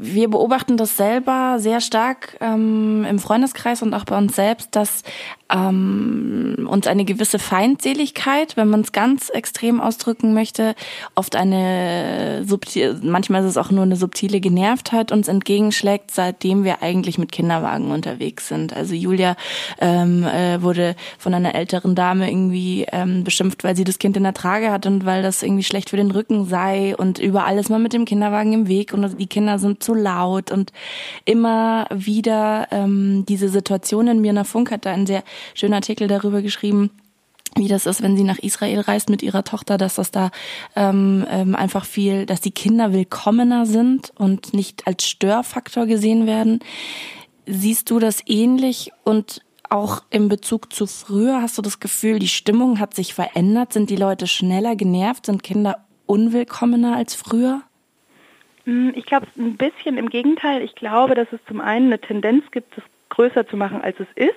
Wir 0.00 0.28
beobachten 0.28 0.76
das 0.76 0.96
selber 0.96 1.56
sehr 1.58 1.80
stark 1.80 2.36
ähm, 2.40 3.06
im 3.08 3.20
Freundeskreis 3.20 3.82
und 3.82 3.94
auch 3.94 4.04
bei 4.04 4.18
uns 4.18 4.34
selbst, 4.34 4.74
dass 4.74 5.04
ähm, 5.52 6.66
uns 6.68 6.88
eine 6.88 7.04
gewisse 7.04 7.38
Feindseligkeit, 7.38 8.56
wenn 8.56 8.68
man 8.68 8.80
es 8.80 8.90
ganz 8.90 9.28
extrem 9.28 9.80
ausdrücken 9.80 10.34
möchte, 10.34 10.74
oft 11.14 11.36
eine 11.36 12.42
subtil, 12.44 12.98
manchmal 13.02 13.44
ist 13.44 13.50
es 13.50 13.56
auch 13.56 13.70
nur 13.70 13.84
eine 13.84 13.96
subtile 13.96 14.40
Genervtheit 14.40 15.12
uns 15.12 15.28
entgegenschlägt, 15.28 16.10
seitdem 16.10 16.64
wir 16.64 16.82
eigentlich 16.82 17.18
mit 17.18 17.30
Kinderwagen 17.30 17.92
unterwegs 17.92 18.48
sind. 18.48 18.74
Also 18.74 18.94
Julia 18.94 19.36
ähm, 19.80 20.24
äh, 20.24 20.60
wurde 20.62 20.73
von 21.18 21.34
einer 21.34 21.54
älteren 21.54 21.94
Dame 21.94 22.30
irgendwie 22.30 22.86
ähm, 22.92 23.24
beschimpft, 23.24 23.64
weil 23.64 23.76
sie 23.76 23.84
das 23.84 23.98
Kind 23.98 24.16
in 24.16 24.22
der 24.22 24.34
Trage 24.34 24.70
hat 24.70 24.86
und 24.86 25.04
weil 25.04 25.22
das 25.22 25.42
irgendwie 25.42 25.62
schlecht 25.62 25.90
für 25.90 25.96
den 25.96 26.10
Rücken 26.10 26.46
sei 26.46 26.96
und 26.96 27.18
überall 27.18 27.58
ist 27.58 27.70
man 27.70 27.82
mit 27.82 27.92
dem 27.92 28.04
Kinderwagen 28.04 28.52
im 28.52 28.68
Weg 28.68 28.92
und 28.92 29.18
die 29.18 29.26
Kinder 29.26 29.58
sind 29.58 29.82
zu 29.82 29.94
laut 29.94 30.50
und 30.50 30.72
immer 31.24 31.86
wieder 31.92 32.68
ähm, 32.70 33.24
diese 33.28 33.48
Situation 33.48 34.04
Mirna 34.20 34.44
Funk 34.44 34.70
hat 34.70 34.86
da 34.86 34.92
einen 34.92 35.06
sehr 35.06 35.22
schönen 35.54 35.74
Artikel 35.74 36.08
darüber 36.08 36.42
geschrieben, 36.42 36.90
wie 37.56 37.68
das 37.68 37.86
ist, 37.86 38.02
wenn 38.02 38.16
sie 38.16 38.24
nach 38.24 38.38
Israel 38.38 38.80
reist 38.80 39.08
mit 39.08 39.22
ihrer 39.22 39.44
Tochter, 39.44 39.78
dass 39.78 39.94
das 39.94 40.10
da 40.10 40.30
ähm, 40.74 41.24
ähm, 41.30 41.54
einfach 41.54 41.84
viel, 41.84 42.26
dass 42.26 42.40
die 42.40 42.50
Kinder 42.50 42.92
willkommener 42.92 43.66
sind 43.66 44.12
und 44.16 44.54
nicht 44.54 44.86
als 44.86 45.06
Störfaktor 45.06 45.86
gesehen 45.86 46.26
werden. 46.26 46.60
Siehst 47.46 47.90
du 47.90 47.98
das 47.98 48.22
ähnlich 48.26 48.90
und 49.04 49.42
auch 49.74 50.02
im 50.10 50.28
Bezug 50.28 50.72
zu 50.72 50.86
früher 50.86 51.42
hast 51.42 51.58
du 51.58 51.62
das 51.62 51.80
Gefühl, 51.80 52.18
die 52.18 52.28
Stimmung 52.28 52.78
hat 52.78 52.94
sich 52.94 53.12
verändert? 53.12 53.72
Sind 53.72 53.90
die 53.90 53.96
Leute 53.96 54.26
schneller 54.26 54.76
genervt? 54.76 55.26
Sind 55.26 55.42
Kinder 55.42 55.84
unwillkommener 56.06 56.96
als 56.96 57.14
früher? 57.14 57.62
Hm, 58.64 58.92
ich 58.94 59.04
glaube, 59.04 59.26
ein 59.36 59.56
bisschen 59.56 59.98
im 59.98 60.08
Gegenteil. 60.08 60.62
Ich 60.62 60.74
glaube, 60.74 61.14
dass 61.14 61.28
es 61.32 61.40
zum 61.48 61.60
einen 61.60 61.86
eine 61.86 61.98
Tendenz 61.98 62.44
gibt, 62.52 62.78
es 62.78 62.84
größer 63.08 63.46
zu 63.46 63.56
machen, 63.56 63.82
als 63.82 63.98
es 63.98 64.06
ist. 64.14 64.34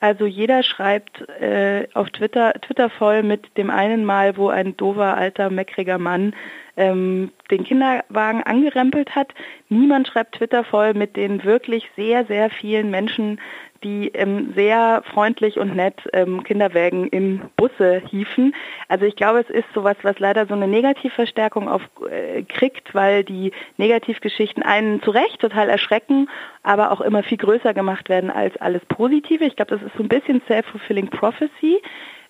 Also 0.00 0.26
jeder 0.26 0.62
schreibt 0.62 1.26
äh, 1.40 1.88
auf 1.94 2.10
Twitter, 2.10 2.52
Twitter 2.60 2.90
voll 2.90 3.22
mit 3.22 3.56
dem 3.56 3.70
einen 3.70 4.04
Mal, 4.04 4.36
wo 4.36 4.48
ein 4.48 4.76
dover, 4.76 5.16
alter, 5.16 5.48
meckriger 5.48 5.98
Mann 5.98 6.34
ähm, 6.76 7.32
den 7.50 7.64
Kinderwagen 7.64 8.42
angerempelt 8.42 9.14
hat. 9.14 9.28
Niemand 9.68 10.08
schreibt 10.08 10.34
Twitter 10.34 10.64
voll 10.64 10.92
mit 10.92 11.16
den 11.16 11.44
wirklich 11.44 11.88
sehr, 11.96 12.26
sehr 12.26 12.50
vielen 12.50 12.90
Menschen, 12.90 13.40
die 13.84 14.08
ähm, 14.14 14.52
sehr 14.56 15.02
freundlich 15.12 15.58
und 15.58 15.76
nett 15.76 16.08
ähm, 16.12 16.42
Kinderwägen 16.42 17.06
in 17.08 17.42
Busse 17.56 18.02
hiefen. 18.10 18.54
Also 18.88 19.04
ich 19.04 19.14
glaube, 19.14 19.40
es 19.40 19.50
ist 19.50 19.66
sowas, 19.74 19.96
was 20.02 20.18
leider 20.18 20.46
so 20.46 20.54
eine 20.54 20.66
Negativverstärkung 20.66 21.68
auf, 21.68 21.82
äh, 22.10 22.42
kriegt, 22.42 22.94
weil 22.94 23.22
die 23.22 23.52
Negativgeschichten 23.76 24.62
einen 24.62 25.02
zu 25.02 25.10
Recht 25.10 25.40
total 25.40 25.68
erschrecken, 25.68 26.28
aber 26.62 26.90
auch 26.90 27.00
immer 27.00 27.22
viel 27.22 27.38
größer 27.38 27.74
gemacht 27.74 28.08
werden 28.08 28.30
als 28.30 28.56
alles 28.56 28.84
Positive. 28.86 29.44
Ich 29.44 29.56
glaube, 29.56 29.76
das 29.76 29.82
ist 29.82 29.96
so 29.96 30.02
ein 30.02 30.08
bisschen 30.08 30.42
self-fulfilling 30.48 31.08
prophecy. 31.08 31.80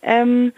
Ähm, 0.02 0.52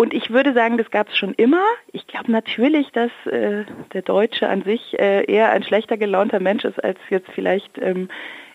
und 0.00 0.14
ich 0.14 0.30
würde 0.30 0.54
sagen, 0.54 0.78
das 0.78 0.90
gab 0.90 1.08
es 1.10 1.16
schon 1.18 1.34
immer. 1.34 1.62
Ich 1.92 2.06
glaube 2.06 2.32
natürlich, 2.32 2.90
dass 2.92 3.10
äh, 3.26 3.64
der 3.92 4.00
Deutsche 4.00 4.48
an 4.48 4.62
sich 4.62 4.98
äh, 4.98 5.24
eher 5.24 5.50
ein 5.50 5.62
schlechter 5.62 5.98
gelaunter 5.98 6.40
Mensch 6.40 6.64
ist 6.64 6.82
als 6.82 6.98
jetzt 7.10 7.28
vielleicht 7.34 7.76
ähm, 7.76 8.08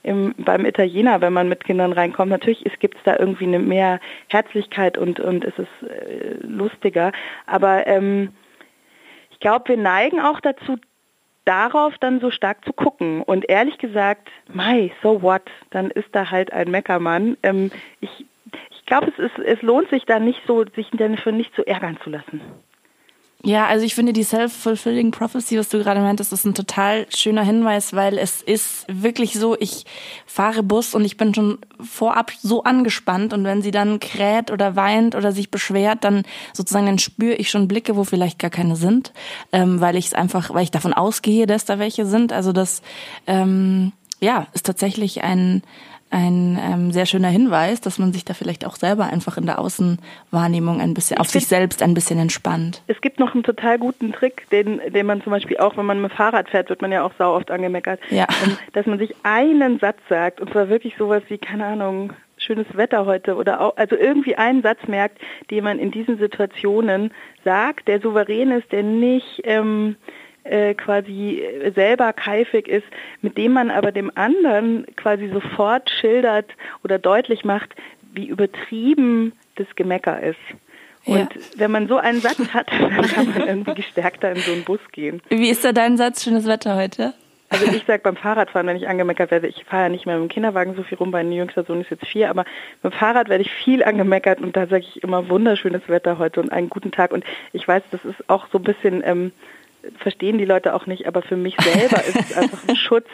im, 0.05 0.35
beim 0.37 0.65
Italiener, 0.65 1.21
wenn 1.21 1.33
man 1.33 1.49
mit 1.49 1.63
Kindern 1.63 1.91
reinkommt. 1.91 2.29
Natürlich 2.29 2.63
gibt 2.79 2.97
es 2.97 3.03
da 3.03 3.17
irgendwie 3.17 3.45
eine 3.45 3.59
mehr 3.59 3.99
Herzlichkeit 4.27 4.97
und, 4.97 5.19
und 5.19 5.43
es 5.43 5.57
ist 5.57 5.89
äh, 5.89 6.37
lustiger. 6.41 7.11
Aber 7.45 7.87
ähm, 7.87 8.29
ich 9.31 9.39
glaube, 9.39 9.69
wir 9.69 9.77
neigen 9.77 10.19
auch 10.19 10.39
dazu, 10.39 10.77
darauf 11.45 11.97
dann 11.99 12.19
so 12.19 12.31
stark 12.31 12.63
zu 12.65 12.73
gucken. 12.73 13.21
Und 13.21 13.49
ehrlich 13.49 13.77
gesagt, 13.77 14.29
Mai, 14.51 14.91
so 15.01 15.21
what? 15.21 15.43
Dann 15.71 15.89
ist 15.89 16.09
da 16.11 16.31
halt 16.31 16.53
ein 16.53 16.71
Meckermann. 16.71 17.37
Ähm, 17.43 17.71
ich 17.99 18.25
ich 18.69 18.85
glaube, 18.85 19.11
es, 19.17 19.31
es 19.43 19.61
lohnt 19.63 19.89
sich 19.89 20.05
da 20.05 20.19
nicht 20.19 20.39
so, 20.45 20.63
sich 20.75 20.91
dafür 20.91 21.31
nicht 21.31 21.55
zu 21.55 21.65
ärgern 21.65 21.97
zu 22.03 22.11
lassen. 22.11 22.41
Ja, 23.45 23.67
also 23.67 23.85
ich 23.85 23.93
finde 23.93 24.11
die 24.11 24.23
Self-Fulfilling 24.23 25.11
Prophecy, 25.11 25.59
was 25.59 25.69
du 25.69 25.77
gerade 25.77 26.01
meintest, 26.01 26.33
ist 26.33 26.45
ein 26.45 26.55
total 26.55 27.05
schöner 27.15 27.43
Hinweis, 27.43 27.93
weil 27.93 28.17
es 28.17 28.41
ist 28.41 28.87
wirklich 28.87 29.33
so, 29.33 29.55
ich 29.59 29.85
fahre 30.25 30.63
Bus 30.63 30.95
und 30.95 31.05
ich 31.05 31.15
bin 31.15 31.31
schon 31.35 31.59
vorab 31.79 32.31
so 32.41 32.63
angespannt 32.63 33.33
und 33.33 33.43
wenn 33.43 33.61
sie 33.61 33.69
dann 33.69 33.99
kräht 33.99 34.49
oder 34.49 34.75
weint 34.75 35.13
oder 35.13 35.31
sich 35.31 35.51
beschwert, 35.51 36.03
dann 36.03 36.23
sozusagen 36.53 36.87
dann 36.87 36.97
spüre 36.97 37.35
ich 37.35 37.51
schon 37.51 37.67
Blicke, 37.67 37.95
wo 37.95 38.03
vielleicht 38.03 38.39
gar 38.39 38.49
keine 38.49 38.75
sind, 38.75 39.13
ähm, 39.51 39.79
weil 39.79 39.95
ich 39.95 40.07
es 40.07 40.13
einfach, 40.15 40.51
weil 40.51 40.63
ich 40.63 40.71
davon 40.71 40.93
ausgehe, 40.93 41.45
dass 41.45 41.65
da 41.65 41.77
welche 41.77 42.07
sind. 42.07 42.33
Also 42.33 42.51
das 42.51 42.81
ähm, 43.27 43.91
ja 44.19 44.47
ist 44.53 44.65
tatsächlich 44.65 45.23
ein 45.23 45.61
ein 46.11 46.57
ähm, 46.61 46.91
sehr 46.91 47.05
schöner 47.05 47.29
Hinweis, 47.29 47.81
dass 47.81 47.99
man 47.99 48.13
sich 48.13 48.23
da 48.23 48.33
vielleicht 48.33 48.65
auch 48.65 48.75
selber 48.75 49.05
einfach 49.05 49.37
in 49.37 49.45
der 49.45 49.59
Außenwahrnehmung 49.59 50.79
ein 50.79 50.93
bisschen, 50.93 51.17
auf 51.17 51.29
sich 51.29 51.47
selbst 51.47 51.81
ein 51.81 51.93
bisschen 51.93 52.19
entspannt. 52.19 52.83
Es 52.87 53.01
gibt 53.01 53.19
noch 53.19 53.33
einen 53.33 53.43
total 53.43 53.79
guten 53.79 54.13
Trick, 54.13 54.47
den, 54.51 54.79
den 54.93 55.05
man 55.05 55.21
zum 55.23 55.31
Beispiel 55.31 55.57
auch, 55.57 55.77
wenn 55.77 55.85
man 55.85 56.01
mit 56.01 56.11
dem 56.11 56.15
Fahrrad 56.15 56.49
fährt, 56.49 56.69
wird 56.69 56.81
man 56.81 56.91
ja 56.91 57.03
auch 57.03 57.11
sau 57.17 57.35
oft 57.35 57.51
angemeckert, 57.51 57.99
ja. 58.09 58.27
ähm, 58.45 58.57
dass 58.73 58.85
man 58.85 58.99
sich 58.99 59.15
einen 59.23 59.79
Satz 59.79 59.97
sagt 60.07 60.39
und 60.39 60.51
zwar 60.51 60.69
wirklich 60.69 60.95
sowas 60.97 61.23
wie, 61.27 61.37
keine 61.37 61.65
Ahnung, 61.65 62.13
schönes 62.37 62.67
Wetter 62.75 63.05
heute 63.05 63.35
oder 63.35 63.61
auch, 63.61 63.77
also 63.77 63.95
irgendwie 63.95 64.35
einen 64.35 64.61
Satz 64.61 64.79
merkt, 64.87 65.19
den 65.49 65.63
man 65.63 65.79
in 65.79 65.91
diesen 65.91 66.17
Situationen 66.17 67.11
sagt, 67.43 67.87
der 67.87 68.01
souverän 68.01 68.51
ist, 68.51 68.71
der 68.71 68.83
nicht 68.83 69.41
ähm, 69.43 69.95
äh, 70.45 70.73
quasi 70.73 71.43
selber 71.73 72.13
keifig 72.13 72.67
ist, 72.67 72.85
mit 73.21 73.37
dem 73.37 73.53
man 73.53 73.71
aber 73.71 73.91
dem 73.91 74.11
anderen 74.15 74.85
quasi 74.95 75.29
sofort 75.29 75.89
schildert 75.89 76.51
oder 76.83 76.99
deutlich 76.99 77.43
macht, 77.43 77.75
wie 78.13 78.27
übertrieben 78.27 79.33
das 79.55 79.67
Gemecker 79.75 80.21
ist. 80.21 80.39
Und 81.05 81.17
ja. 81.17 81.41
wenn 81.57 81.71
man 81.71 81.87
so 81.87 81.97
einen 81.97 82.21
Satz 82.21 82.39
hat, 82.53 82.71
dann 82.79 83.01
kann 83.07 83.29
man 83.29 83.47
irgendwie 83.47 83.75
gestärkter 83.75 84.31
in 84.31 84.37
so 84.37 84.51
einen 84.51 84.63
Bus 84.63 84.79
gehen. 84.91 85.21
Wie 85.29 85.49
ist 85.49 85.65
da 85.65 85.71
dein 85.71 85.97
Satz, 85.97 86.23
schönes 86.23 86.47
Wetter 86.47 86.75
heute? 86.75 87.13
Also 87.49 87.65
ich 87.67 87.83
sage 87.85 88.01
beim 88.03 88.15
Fahrradfahren, 88.15 88.67
wenn 88.67 88.75
ich 88.75 88.87
angemeckert 88.87 89.29
werde, 89.29 89.47
ich 89.47 89.63
fahre 89.65 89.83
ja 89.83 89.89
nicht 89.89 90.07
mehr 90.07 90.17
mit 90.17 90.29
dem 90.29 90.33
Kinderwagen 90.33 90.75
so 90.75 90.81
viel 90.81 90.97
rum, 90.97 91.11
mein 91.11 91.31
jüngster 91.31 91.63
Sohn 91.63 91.79
ist 91.79 91.91
jetzt 91.91 92.05
vier, 92.07 92.29
aber 92.29 92.43
dem 92.83 92.91
Fahrrad 92.91 93.29
werde 93.29 93.43
ich 93.43 93.51
viel 93.51 93.83
angemeckert 93.83 94.41
und 94.41 94.57
da 94.57 94.65
sage 94.65 94.83
ich 94.83 95.03
immer 95.03 95.29
wunderschönes 95.29 95.87
Wetter 95.87 96.17
heute 96.17 96.41
und 96.41 96.51
einen 96.51 96.69
guten 96.69 96.91
Tag. 96.91 97.13
Und 97.13 97.23
ich 97.53 97.67
weiß, 97.67 97.83
das 97.91 98.03
ist 98.03 98.29
auch 98.29 98.47
so 98.51 98.57
ein 98.57 98.63
bisschen 98.63 99.03
ähm, 99.05 99.31
verstehen 99.99 100.37
die 100.37 100.45
Leute 100.45 100.73
auch 100.73 100.85
nicht, 100.85 101.07
aber 101.07 101.21
für 101.21 101.35
mich 101.35 101.55
selber 101.59 102.03
ist 102.03 102.15
es 102.15 102.37
einfach 102.37 102.67
ein 102.67 102.75
Schutz, 102.75 103.07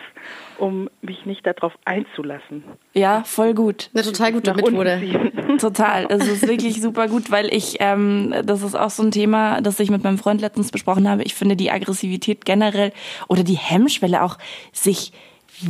um 0.58 0.90
mich 1.02 1.26
nicht 1.26 1.46
darauf 1.46 1.74
einzulassen. 1.86 2.64
Ja, 2.94 3.24
voll 3.24 3.54
gut. 3.54 3.90
Eine 3.94 4.04
total 4.04 4.34
gute 4.34 4.54
Methode. 4.54 5.02
Total. 5.60 6.06
Es 6.10 6.28
ist 6.28 6.48
wirklich 6.48 6.82
super 6.82 7.08
gut, 7.08 7.32
weil 7.32 7.54
ich, 7.54 7.78
ähm, 7.80 8.34
das 8.46 8.64
ist 8.64 8.76
auch 8.76 8.90
so 8.90 9.04
ein 9.04 9.12
Thema, 9.12 9.62
das 9.62 9.80
ich 9.80 9.92
mit 9.92 10.04
meinem 10.04 10.18
Freund 10.18 10.40
letztens 10.40 10.72
besprochen 10.72 11.10
habe. 11.10 11.24
Ich 11.24 11.36
finde 11.36 11.56
die 11.56 11.72
Aggressivität 11.72 12.46
generell 12.46 12.94
oder 13.28 13.44
die 13.44 13.58
Hemmschwelle 13.58 14.24
auch, 14.24 14.38
sich 14.72 15.12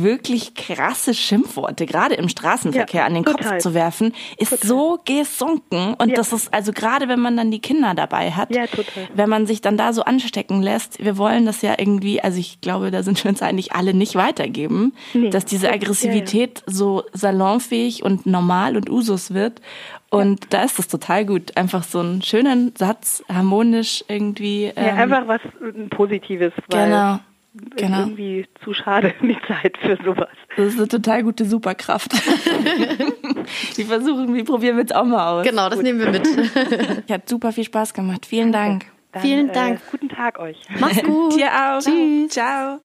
wirklich 0.00 0.54
krasse 0.54 1.14
Schimpfworte, 1.14 1.86
gerade 1.86 2.14
im 2.14 2.28
Straßenverkehr, 2.28 3.00
ja, 3.00 3.06
an 3.06 3.14
den 3.14 3.24
total. 3.24 3.52
Kopf 3.52 3.58
zu 3.58 3.74
werfen, 3.74 4.12
ist 4.38 4.50
total. 4.50 4.68
so 4.68 4.98
gesunken. 5.04 5.94
Und 5.98 6.10
ja. 6.10 6.16
das 6.16 6.32
ist 6.32 6.52
also 6.52 6.72
gerade, 6.72 7.08
wenn 7.08 7.20
man 7.20 7.36
dann 7.36 7.50
die 7.50 7.60
Kinder 7.60 7.94
dabei 7.94 8.30
hat, 8.30 8.54
ja, 8.54 8.64
wenn 9.14 9.28
man 9.28 9.46
sich 9.46 9.60
dann 9.60 9.76
da 9.76 9.92
so 9.92 10.02
anstecken 10.02 10.62
lässt, 10.62 11.02
wir 11.02 11.16
wollen 11.16 11.46
das 11.46 11.62
ja 11.62 11.74
irgendwie, 11.78 12.20
also 12.22 12.38
ich 12.38 12.60
glaube, 12.60 12.90
da 12.90 13.02
sind 13.02 13.22
wir 13.22 13.28
uns 13.28 13.42
eigentlich 13.42 13.72
alle 13.72 13.94
nicht 13.94 14.14
weitergeben, 14.14 14.92
nee. 15.14 15.30
dass 15.30 15.44
diese 15.44 15.70
Aggressivität 15.70 16.62
so 16.66 17.04
salonfähig 17.12 18.02
und 18.02 18.26
normal 18.26 18.76
und 18.76 18.90
Usus 18.90 19.34
wird. 19.34 19.60
Und 20.10 20.52
da 20.52 20.62
ist 20.62 20.78
es 20.78 20.88
total 20.88 21.24
gut. 21.24 21.56
Einfach 21.56 21.84
so 21.84 22.00
einen 22.00 22.20
schönen 22.20 22.74
Satz, 22.76 23.24
harmonisch 23.32 24.04
irgendwie. 24.08 24.64
Ähm, 24.76 24.86
ja, 24.86 24.94
einfach 24.94 25.26
was 25.26 25.40
Positives. 25.90 26.52
genau 26.68 27.18
genau. 27.76 28.00
irgendwie 28.00 28.46
zu 28.64 28.72
schade 28.72 29.14
die 29.22 29.38
Zeit 29.46 29.76
für 29.78 29.98
sowas. 30.04 30.28
Das 30.56 30.66
ist 30.66 30.78
eine 30.78 30.88
total 30.88 31.22
gute 31.22 31.44
Superkraft. 31.44 32.12
die 33.76 33.84
versuchen, 33.84 34.34
wir 34.34 34.44
probieren 34.44 34.76
wir 34.76 34.82
jetzt 34.82 34.94
auch 34.94 35.04
mal 35.04 35.40
aus. 35.40 35.46
Genau, 35.46 35.68
das 35.68 35.76
Gut. 35.76 35.84
nehmen 35.84 36.00
wir 36.00 36.10
mit. 36.10 36.26
Ich 37.06 37.12
hat 37.12 37.28
super 37.28 37.52
viel 37.52 37.64
Spaß 37.64 37.94
gemacht. 37.94 38.26
Vielen 38.26 38.52
Dank. 38.52 38.86
Dann, 39.12 39.22
Vielen 39.22 39.52
Dank. 39.52 39.78
Äh, 39.78 39.90
guten 39.90 40.08
Tag 40.08 40.38
euch. 40.38 40.56
Mach's 40.78 41.02
gut. 41.02 41.36
Dir 41.36 41.48
auch. 41.48 41.80
Tschüss. 41.80 42.30
Ciao. 42.30 42.80